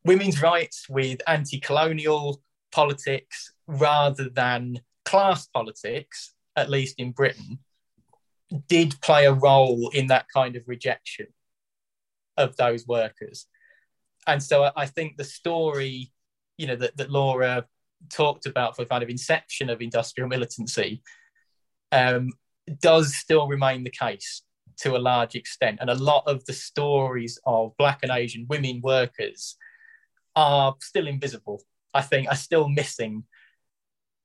[0.05, 7.59] women's rights, with anti colonial politics, rather than class politics, at least in Britain,
[8.67, 11.27] did play a role in that kind of rejection
[12.37, 13.47] of those workers.
[14.27, 16.11] And so I think the story,
[16.57, 17.65] you know, that, that Laura
[18.09, 21.01] talked about for kind of inception of industrial militancy
[21.91, 22.29] um,
[22.79, 24.43] does still remain the case
[24.81, 25.79] to a large extent.
[25.81, 29.57] And a lot of the stories of Black and Asian women workers
[30.35, 31.61] are still invisible,
[31.93, 33.23] I think, are still missing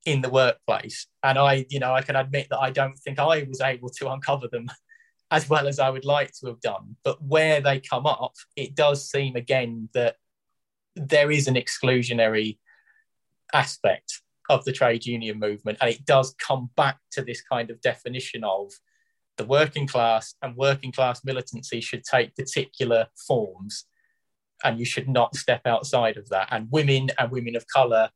[0.05, 1.07] in the workplace.
[1.23, 4.11] And I, you know, I can admit that I don't think I was able to
[4.11, 4.67] uncover them
[5.31, 6.95] as well as I would like to have done.
[7.03, 10.15] But where they come up, it does seem again that
[10.95, 12.59] there is an exclusionary
[13.53, 15.77] aspect of the trade union movement.
[15.81, 18.71] And it does come back to this kind of definition of
[19.37, 23.85] the working class and working class militancy should take particular forms
[24.63, 28.09] and you should not step outside of that and women and women of color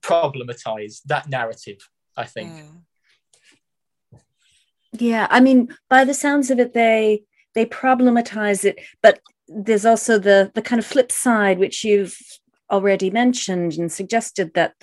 [0.00, 1.78] problematize that narrative
[2.16, 4.20] i think mm.
[4.92, 7.22] yeah i mean by the sounds of it they
[7.54, 12.18] they problematize it but there's also the the kind of flip side which you've
[12.70, 14.74] already mentioned and suggested that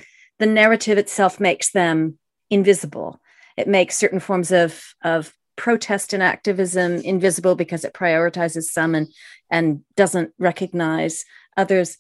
[0.41, 2.17] the narrative itself makes them
[2.49, 3.21] invisible
[3.57, 9.07] it makes certain forms of of protest and activism invisible because it prioritizes some and
[9.49, 11.25] and doesn't recognize
[11.57, 11.97] others.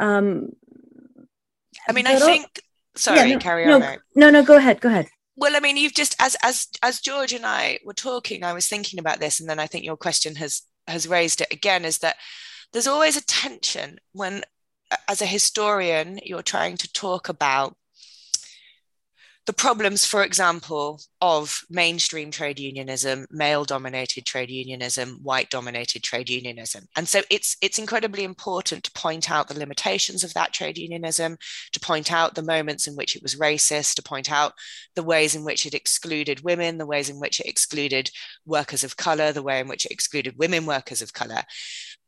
[0.00, 0.50] Um,
[1.88, 2.46] I mean, I think.
[2.96, 3.98] Sorry, yeah, no, carry no, on.
[4.14, 4.80] No, no, go ahead.
[4.80, 5.08] Go ahead.
[5.36, 8.68] Well, I mean, you've just as as as George and I were talking, I was
[8.68, 11.84] thinking about this, and then I think your question has has raised it again.
[11.84, 12.16] Is that
[12.72, 14.42] there's always a tension when,
[15.08, 17.76] as a historian, you're trying to talk about
[19.46, 26.30] the problems, for example, of mainstream trade unionism, male dominated trade unionism, white dominated trade
[26.30, 26.86] unionism.
[26.96, 31.36] And so it's, it's incredibly important to point out the limitations of that trade unionism,
[31.72, 34.54] to point out the moments in which it was racist, to point out
[34.94, 38.10] the ways in which it excluded women, the ways in which it excluded
[38.46, 41.42] workers of color, the way in which it excluded women workers of color.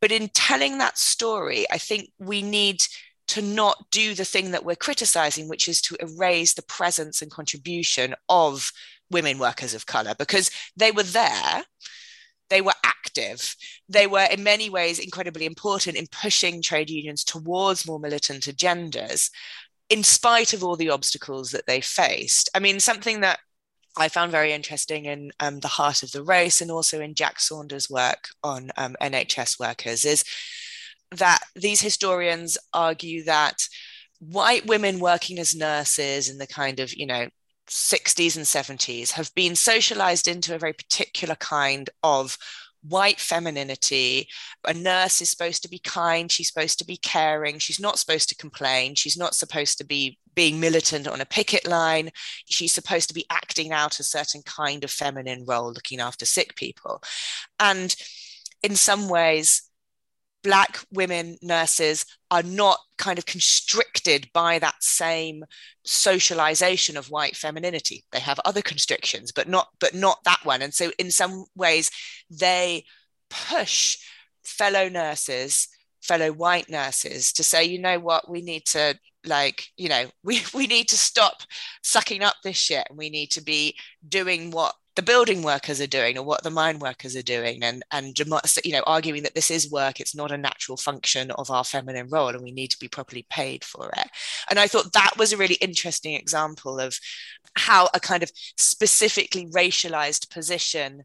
[0.00, 2.82] But in telling that story, I think we need
[3.28, 7.30] to not do the thing that we're criticizing, which is to erase the presence and
[7.30, 8.70] contribution of
[9.10, 11.64] women workers of color, because they were there,
[12.50, 13.56] they were active,
[13.88, 19.30] they were in many ways incredibly important in pushing trade unions towards more militant agendas,
[19.88, 22.48] in spite of all the obstacles that they faced.
[22.54, 23.38] I mean, something that
[23.96, 27.40] I found very interesting in um, The Heart of the Race and also in Jack
[27.40, 30.22] Saunders' work on um, NHS workers is
[31.12, 33.62] that these historians argue that
[34.18, 37.28] white women working as nurses in the kind of, you know,
[37.68, 42.38] 60s and 70s have been socialized into a very particular kind of
[42.88, 44.28] white femininity.
[44.66, 48.28] A nurse is supposed to be kind, she's supposed to be caring, she's not supposed
[48.28, 52.10] to complain, she's not supposed to be being militant on a picket line,
[52.48, 56.54] she's supposed to be acting out a certain kind of feminine role, looking after sick
[56.54, 57.02] people.
[57.58, 57.94] And
[58.62, 59.65] in some ways,
[60.42, 65.44] black women nurses are not kind of constricted by that same
[65.84, 68.04] socialization of white femininity.
[68.12, 70.62] They have other constrictions but not but not that one.
[70.62, 71.90] And so in some ways
[72.30, 72.84] they
[73.28, 73.98] push
[74.44, 75.68] fellow nurses
[76.00, 78.30] fellow white nurses to say you know what?
[78.30, 81.42] We need to like you know we we need to stop
[81.82, 82.86] sucking up this shit.
[82.88, 83.76] And we need to be
[84.08, 87.84] doing what the building workers are doing or what the mine workers are doing and
[87.92, 91.64] and you know arguing that this is work it's not a natural function of our
[91.64, 94.08] feminine role and we need to be properly paid for it.
[94.50, 96.98] And i thought that was a really interesting example of
[97.54, 101.04] how a kind of specifically racialized position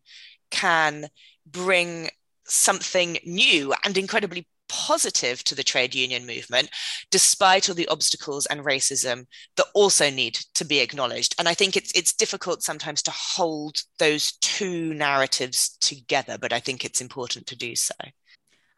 [0.50, 1.08] can
[1.46, 2.10] bring
[2.46, 6.70] something new and incredibly positive to the trade union movement,
[7.10, 9.26] despite all the obstacles and racism
[9.58, 11.36] that also need to be acknowledged.
[11.38, 16.62] And I think it's it's difficult sometimes to hold those two narratives together, but I
[16.62, 17.96] think it's important to do so.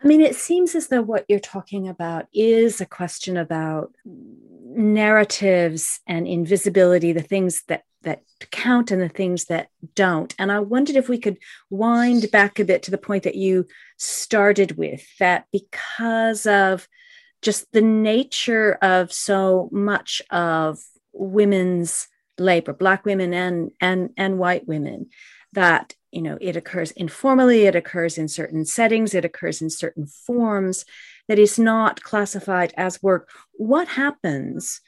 [0.04, 6.00] I mean, it seems as though what you're talking about is a question about narratives
[6.08, 8.22] and invisibility, the things that that
[8.52, 10.34] count and the things that don't.
[10.38, 11.38] And I wondered if we could
[11.70, 13.66] wind back a bit to the point that you
[14.04, 16.88] started with that because of
[17.42, 20.80] just the nature of so much of
[21.14, 25.10] women's labor, black women and and and white women,
[25.54, 30.06] that you know it occurs informally it occurs in certain settings it occurs in certain
[30.06, 30.86] forms
[31.28, 33.30] that is not classified as work.
[33.54, 34.82] What happens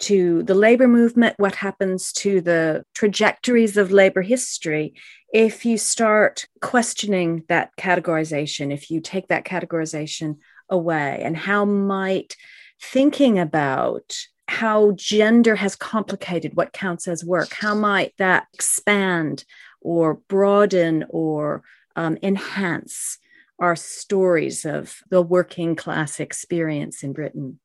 [0.00, 1.34] to the labor movement?
[1.38, 4.94] What happens to the trajectories of labor history
[5.34, 10.38] if you start questioning that categorization if you take that categorization
[10.70, 12.36] away and how might
[12.80, 14.16] thinking about
[14.48, 19.44] how gender has complicated what counts as work how might that expand
[19.80, 21.62] or broaden or
[21.96, 23.18] um, enhance
[23.58, 27.60] our stories of the working class experience in Britain?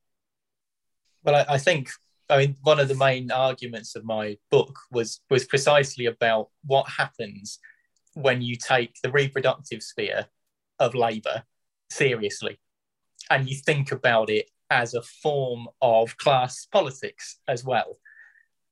[1.23, 1.89] Well, I, I, think
[2.29, 6.89] I mean one of the main arguments of my book was was precisely about what
[6.89, 7.59] happens
[8.13, 10.25] when you take the reproductive sphere
[10.79, 11.43] of labour
[11.89, 12.59] seriously
[13.29, 17.97] and you think about it as a form of class politics as well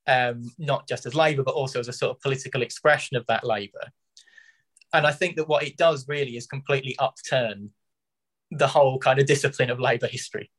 [0.08, 3.44] um, not just as Labour, but also as a sort of political expression of that
[3.44, 3.92] Labour.
[4.92, 7.70] And I think that what it does really is completely upturn
[8.50, 10.50] the whole kind of discipline of Labour history,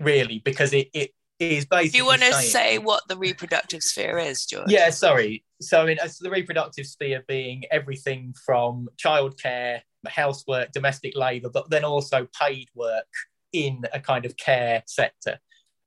[0.00, 1.90] really, because it, it is basically.
[1.90, 4.70] Do you want to say what the reproductive sphere is, George?
[4.70, 5.42] Yeah, sorry.
[5.60, 11.70] So, I mean, as the reproductive sphere being everything from childcare, housework, domestic labour, but
[11.70, 13.06] then also paid work
[13.52, 15.38] in a kind of care sector.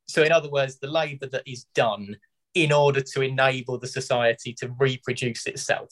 [0.06, 2.16] So, in other words, the labour that is done
[2.54, 5.88] in order to enable the society to reproduce itself,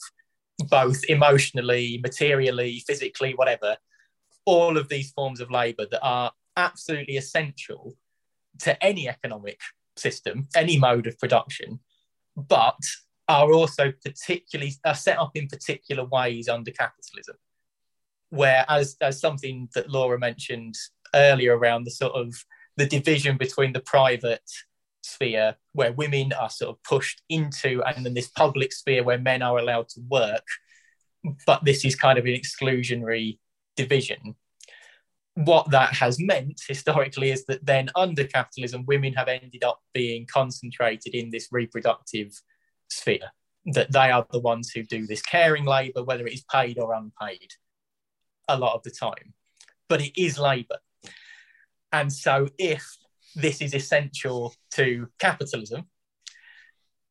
[0.69, 3.77] both emotionally, materially, physically, whatever.
[4.45, 7.95] All of these forms of labour that are absolutely essential
[8.59, 9.59] to any economic
[9.95, 11.79] system, any mode of production,
[12.35, 12.77] but
[13.27, 17.35] are also particularly are set up in particular ways under capitalism.
[18.29, 20.75] Where, as, as something that Laura mentioned
[21.13, 22.33] earlier around the sort of
[22.77, 24.49] the division between the private
[25.03, 29.41] sphere where women are sort of pushed into, and then this public sphere where men
[29.41, 30.45] are allowed to work.
[31.45, 33.37] But this is kind of an exclusionary
[33.77, 34.35] division.
[35.35, 40.27] What that has meant historically is that then under capitalism, women have ended up being
[40.31, 42.39] concentrated in this reproductive
[42.89, 43.31] sphere,
[43.65, 46.93] that they are the ones who do this caring labour, whether it is paid or
[46.93, 47.51] unpaid,
[48.47, 49.33] a lot of the time.
[49.89, 50.77] But it is labour.
[51.91, 52.97] And so if
[53.35, 55.85] this is essential to capitalism,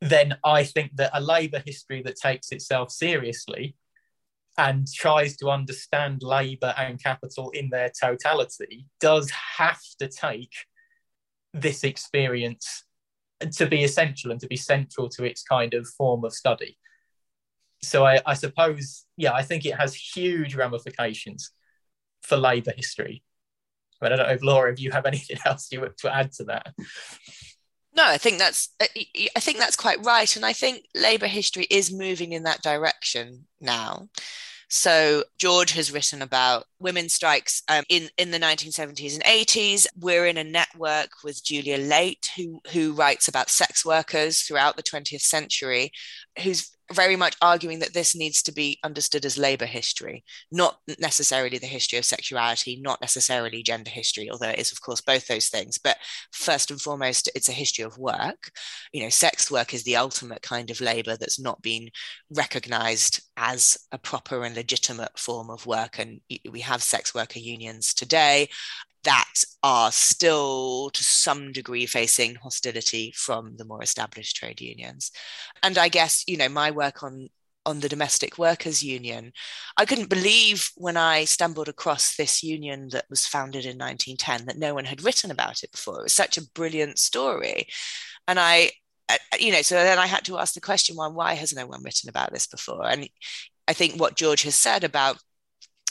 [0.00, 3.76] then I think that a Labour history that takes itself seriously
[4.58, 10.52] and tries to understand labour and capital in their totality does have to take
[11.54, 12.84] this experience
[13.50, 16.78] to be essential and to be central to its kind of form of study.
[17.82, 21.50] So I, I suppose, yeah, I think it has huge ramifications
[22.22, 23.22] for labour history.
[24.00, 26.32] But I don't know if Laura, if you have anything else you want to add
[26.32, 26.74] to that.
[27.94, 31.92] No, I think that's I think that's quite right, and I think labour history is
[31.92, 34.08] moving in that direction now.
[34.74, 39.86] So George has written about women's strikes um, in in the 1970s and 80s.
[40.00, 44.82] We're in a network with Julia Laite, who who writes about sex workers throughout the
[44.82, 45.92] 20th century,
[46.42, 51.58] who's very much arguing that this needs to be understood as labor history, not necessarily
[51.58, 55.48] the history of sexuality, not necessarily gender history, although it is, of course, both those
[55.48, 55.78] things.
[55.78, 55.96] But
[56.32, 58.50] first and foremost, it's a history of work.
[58.92, 61.90] You know, sex work is the ultimate kind of labor that's not been
[62.34, 65.98] recognized as a proper and legitimate form of work.
[65.98, 66.20] And
[66.50, 68.48] we have sex worker unions today
[69.04, 75.10] that are still to some degree facing hostility from the more established trade unions.
[75.62, 77.28] And I guess, you know, my work on
[77.64, 79.32] on the domestic workers union
[79.76, 84.58] i couldn't believe when i stumbled across this union that was founded in 1910 that
[84.58, 86.00] no one had written about it before.
[86.00, 87.68] It was such a brilliant story.
[88.26, 88.70] And i
[89.08, 91.66] uh, you know so then i had to ask the question well, why has no
[91.66, 92.86] one written about this before?
[92.86, 93.08] And
[93.68, 95.18] i think what george has said about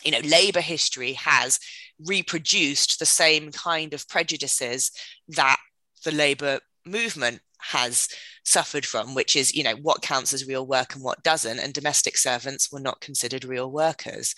[0.04, 1.60] you know labor history has
[2.06, 4.92] reproduced the same kind of prejudices
[5.28, 5.58] that
[6.04, 8.08] the labor movement has
[8.44, 11.60] suffered from, which is, you know, what counts as real work and what doesn't.
[11.60, 14.36] And domestic servants were not considered real workers,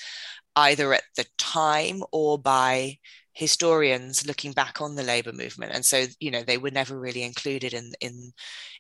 [0.56, 2.98] either at the time or by
[3.32, 5.72] historians looking back on the labor movement.
[5.74, 8.34] And so, you know, they were never really included in in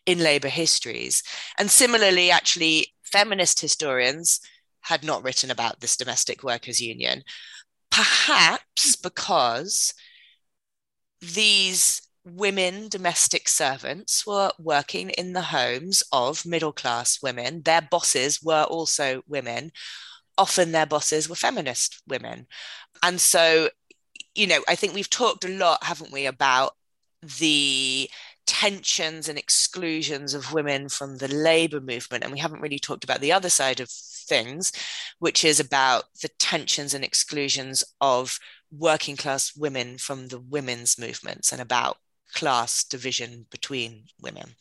[0.05, 1.23] in labor histories.
[1.57, 4.39] And similarly, actually, feminist historians
[4.83, 7.23] had not written about this domestic workers union
[7.93, 9.01] perhaps mm.
[9.03, 9.93] because
[11.21, 17.61] these women domestic servants were working in the homes of middle class women.
[17.61, 19.71] Their bosses were also women.
[20.37, 22.47] Often their bosses were feminist women.
[23.03, 23.69] And so,
[24.33, 26.71] you know, I think we've talked a lot, haven't we, about
[27.21, 28.09] the
[28.45, 32.23] tensions and exclusions of women from the labor movement.
[32.23, 33.89] And we haven't really talked about the other side of
[34.23, 34.71] things,
[35.19, 38.37] which is about the tensions and exclusions of
[38.71, 41.97] working class women from the women's movements and about
[42.33, 44.55] class division between women.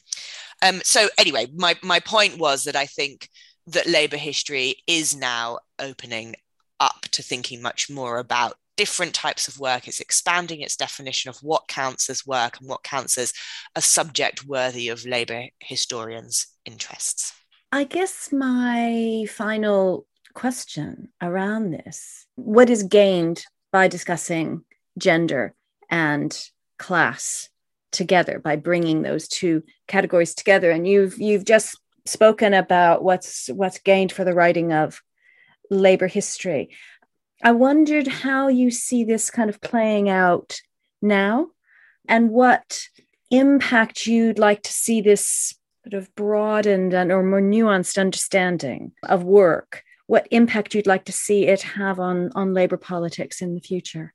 [0.62, 3.28] Um, so anyway, my, my point was that I think
[3.66, 6.34] that labor history is now opening
[6.80, 9.86] up to thinking much more about different types of work.
[9.86, 13.32] It's expanding its definition of what counts as work and what counts as
[13.76, 17.32] a subject worthy of labor historians' interests.
[17.74, 24.64] I guess my final question around this what is gained by discussing
[24.98, 25.54] gender
[25.88, 26.38] and
[26.78, 27.48] class
[27.90, 30.70] together by bringing those two categories together?
[30.70, 35.00] And you've you've just spoken about what's what's gained for the writing of
[35.70, 36.76] labor history.
[37.42, 40.60] I wondered how you see this kind of playing out
[41.00, 41.48] now
[42.06, 42.82] and what
[43.30, 45.54] impact you'd like to see this
[45.84, 51.12] sort of broadened and or more nuanced understanding of work, what impact you'd like to
[51.12, 54.14] see it have on, on labor politics in the future?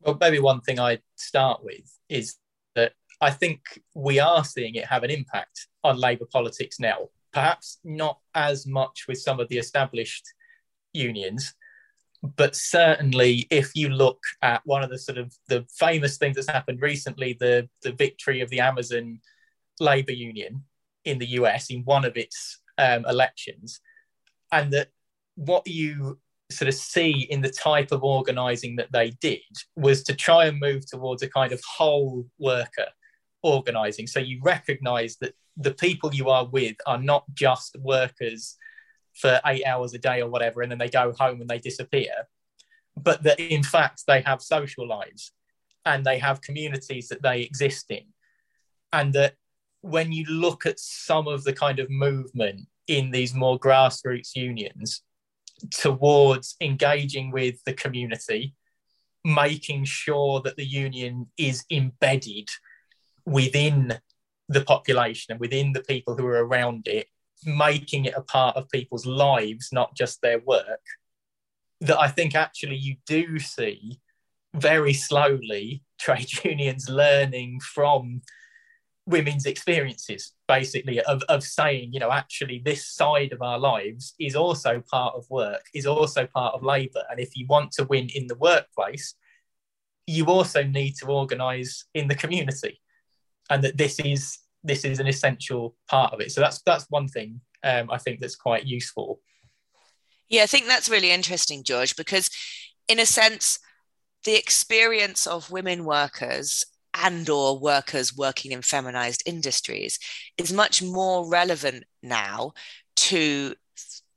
[0.00, 2.36] Well, maybe one thing I'd start with is
[2.74, 3.60] that I think
[3.94, 7.08] we are seeing it have an impact on labour politics now.
[7.32, 10.24] Perhaps not as much with some of the established
[10.92, 11.54] unions,
[12.22, 16.48] but certainly if you look at one of the sort of the famous things that's
[16.48, 19.20] happened recently, the the victory of the Amazon
[19.78, 20.64] labour union,
[21.04, 23.80] in the US in one of its um, elections,
[24.52, 24.88] and that
[25.34, 26.18] what you
[26.50, 29.40] sort of see in the type of organizing that they did
[29.76, 32.86] was to try and move towards a kind of whole worker
[33.42, 34.06] organizing.
[34.06, 38.56] So you recognize that the people you are with are not just workers
[39.14, 42.12] for eight hours a day or whatever, and then they go home and they disappear,
[42.96, 45.32] but that in fact they have social lives
[45.84, 48.04] and they have communities that they exist in.
[48.92, 49.34] And that
[49.82, 55.02] when you look at some of the kind of movement in these more grassroots unions
[55.70, 58.54] towards engaging with the community,
[59.24, 62.48] making sure that the union is embedded
[63.26, 63.98] within
[64.48, 67.06] the population and within the people who are around it,
[67.44, 70.84] making it a part of people's lives, not just their work,
[71.80, 74.00] that I think actually you do see
[74.54, 78.22] very slowly trade unions learning from
[79.10, 84.34] women's experiences basically of, of saying you know actually this side of our lives is
[84.34, 88.08] also part of work is also part of labor and if you want to win
[88.14, 89.14] in the workplace
[90.06, 92.80] you also need to organize in the community
[93.48, 96.32] and that this is this is an essential part of it.
[96.32, 99.20] So that's that's one thing um, I think that's quite useful.
[100.28, 102.30] Yeah, I think that's really interesting, George, because
[102.88, 103.58] in a sense,
[104.24, 106.64] the experience of women workers
[107.02, 109.98] and or workers working in feminized industries
[110.36, 112.52] is much more relevant now
[112.96, 113.54] to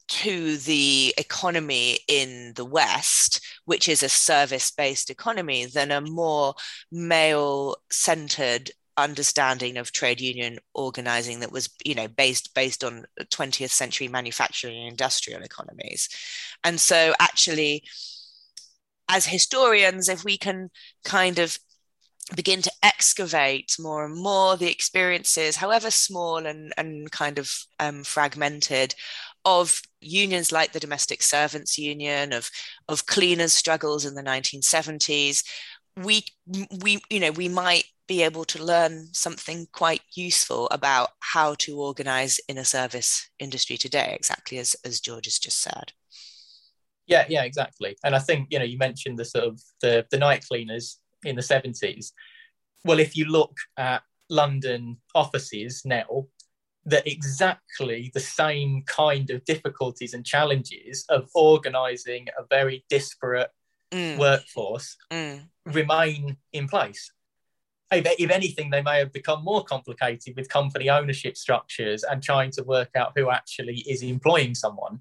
[0.10, 6.54] to the economy in the West, which is a service based economy, than a more
[6.92, 13.72] male centered understanding of trade union organizing that was you know based based on 20th
[13.72, 16.10] century manufacturing and industrial economies.
[16.64, 17.84] And so actually
[19.10, 20.70] as historians if we can
[21.04, 21.58] kind of
[22.36, 28.04] begin to excavate more and more the experiences however small and and kind of um,
[28.04, 28.96] fragmented
[29.46, 32.50] of unions like the domestic servants union of
[32.88, 35.44] of cleaners struggles in the 1970s
[35.98, 36.24] we
[36.82, 41.80] we you know we might be able to learn something quite useful about how to
[41.80, 45.94] organize in a service industry today exactly as as george has just said.
[47.06, 47.96] Yeah yeah exactly.
[48.04, 51.36] And i think you know you mentioned the sort of the the night cleaners in
[51.36, 52.12] the 70s
[52.84, 56.26] well if you look at london offices now
[56.86, 63.52] that exactly the same kind of difficulties and challenges of organizing a very disparate
[63.92, 64.18] mm.
[64.18, 65.42] workforce mm.
[65.66, 67.12] remain in place.
[67.92, 72.50] If, if, anything, they may have become more complicated with company ownership structures and trying
[72.52, 75.00] to work out who actually is employing someone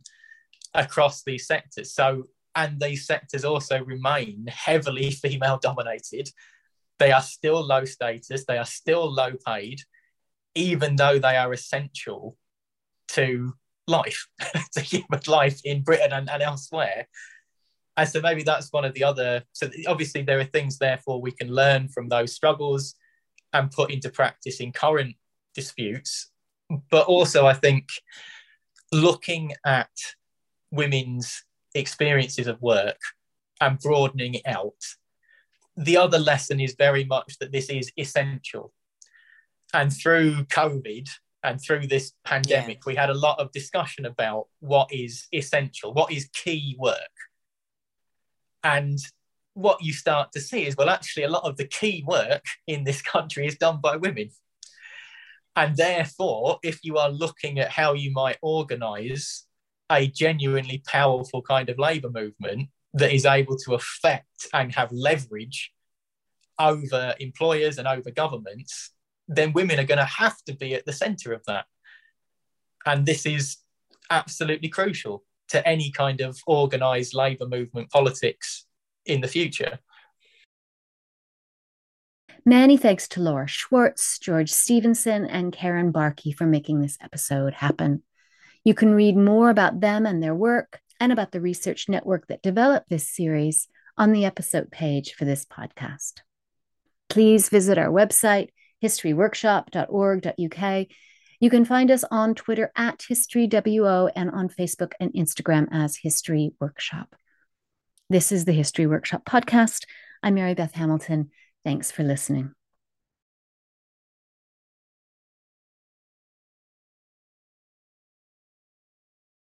[0.75, 1.95] across these sectors.
[1.95, 2.25] So,
[2.55, 6.31] and these sectors also remain heavily female dominated.
[6.99, 9.81] They are still low status, they are still low paid
[10.55, 12.37] even though they are essential
[13.09, 13.55] to
[13.87, 14.27] life,
[14.73, 17.09] to human life in Britain and, and elsewhere.
[17.97, 19.43] And so maybe that's one of the other.
[19.53, 22.95] So obviously there are things therefore we can learn from those struggles
[23.53, 25.17] and put into practice in current
[25.55, 26.31] disputes.
[26.91, 27.89] But also I think
[28.93, 29.91] looking at
[30.71, 31.45] women's
[31.75, 32.99] experiences of work
[33.61, 34.83] and broadening it out.
[35.77, 38.73] The other lesson is very much that this is essential
[39.73, 41.09] and through COVID
[41.43, 42.83] and through this pandemic, yeah.
[42.87, 46.97] we had a lot of discussion about what is essential, what is key work.
[48.63, 48.99] And
[49.55, 52.85] what you start to see is, well, actually, a lot of the key work in
[52.85, 54.31] this country is done by women.
[55.57, 59.47] And therefore, if you are looking at how you might organize
[59.93, 65.73] a genuinely powerful kind of labor movement that is able to affect and have leverage
[66.59, 68.91] over employers and over governments,
[69.29, 71.67] then women are going to have to be at the center of that.
[72.85, 73.59] And this is
[74.11, 78.67] absolutely crucial to any kind of organized labor movement politics
[79.07, 79.79] in the future.
[82.45, 88.03] Many thanks to Laura Schwartz, George Stevenson, and Karen Barkey for making this episode happen.
[88.65, 92.43] You can read more about them and their work and about the research network that
[92.43, 96.21] developed this series on the episode page for this podcast.
[97.09, 98.51] Please visit our website
[98.83, 100.87] historyworkshop.org.uk.
[101.41, 106.53] You can find us on Twitter at HistoryWO and on Facebook and Instagram as History
[106.61, 107.15] Workshop.
[108.11, 109.85] This is the History Workshop podcast.
[110.23, 111.31] I'm Mary Beth Hamilton.
[111.65, 112.53] Thanks for listening.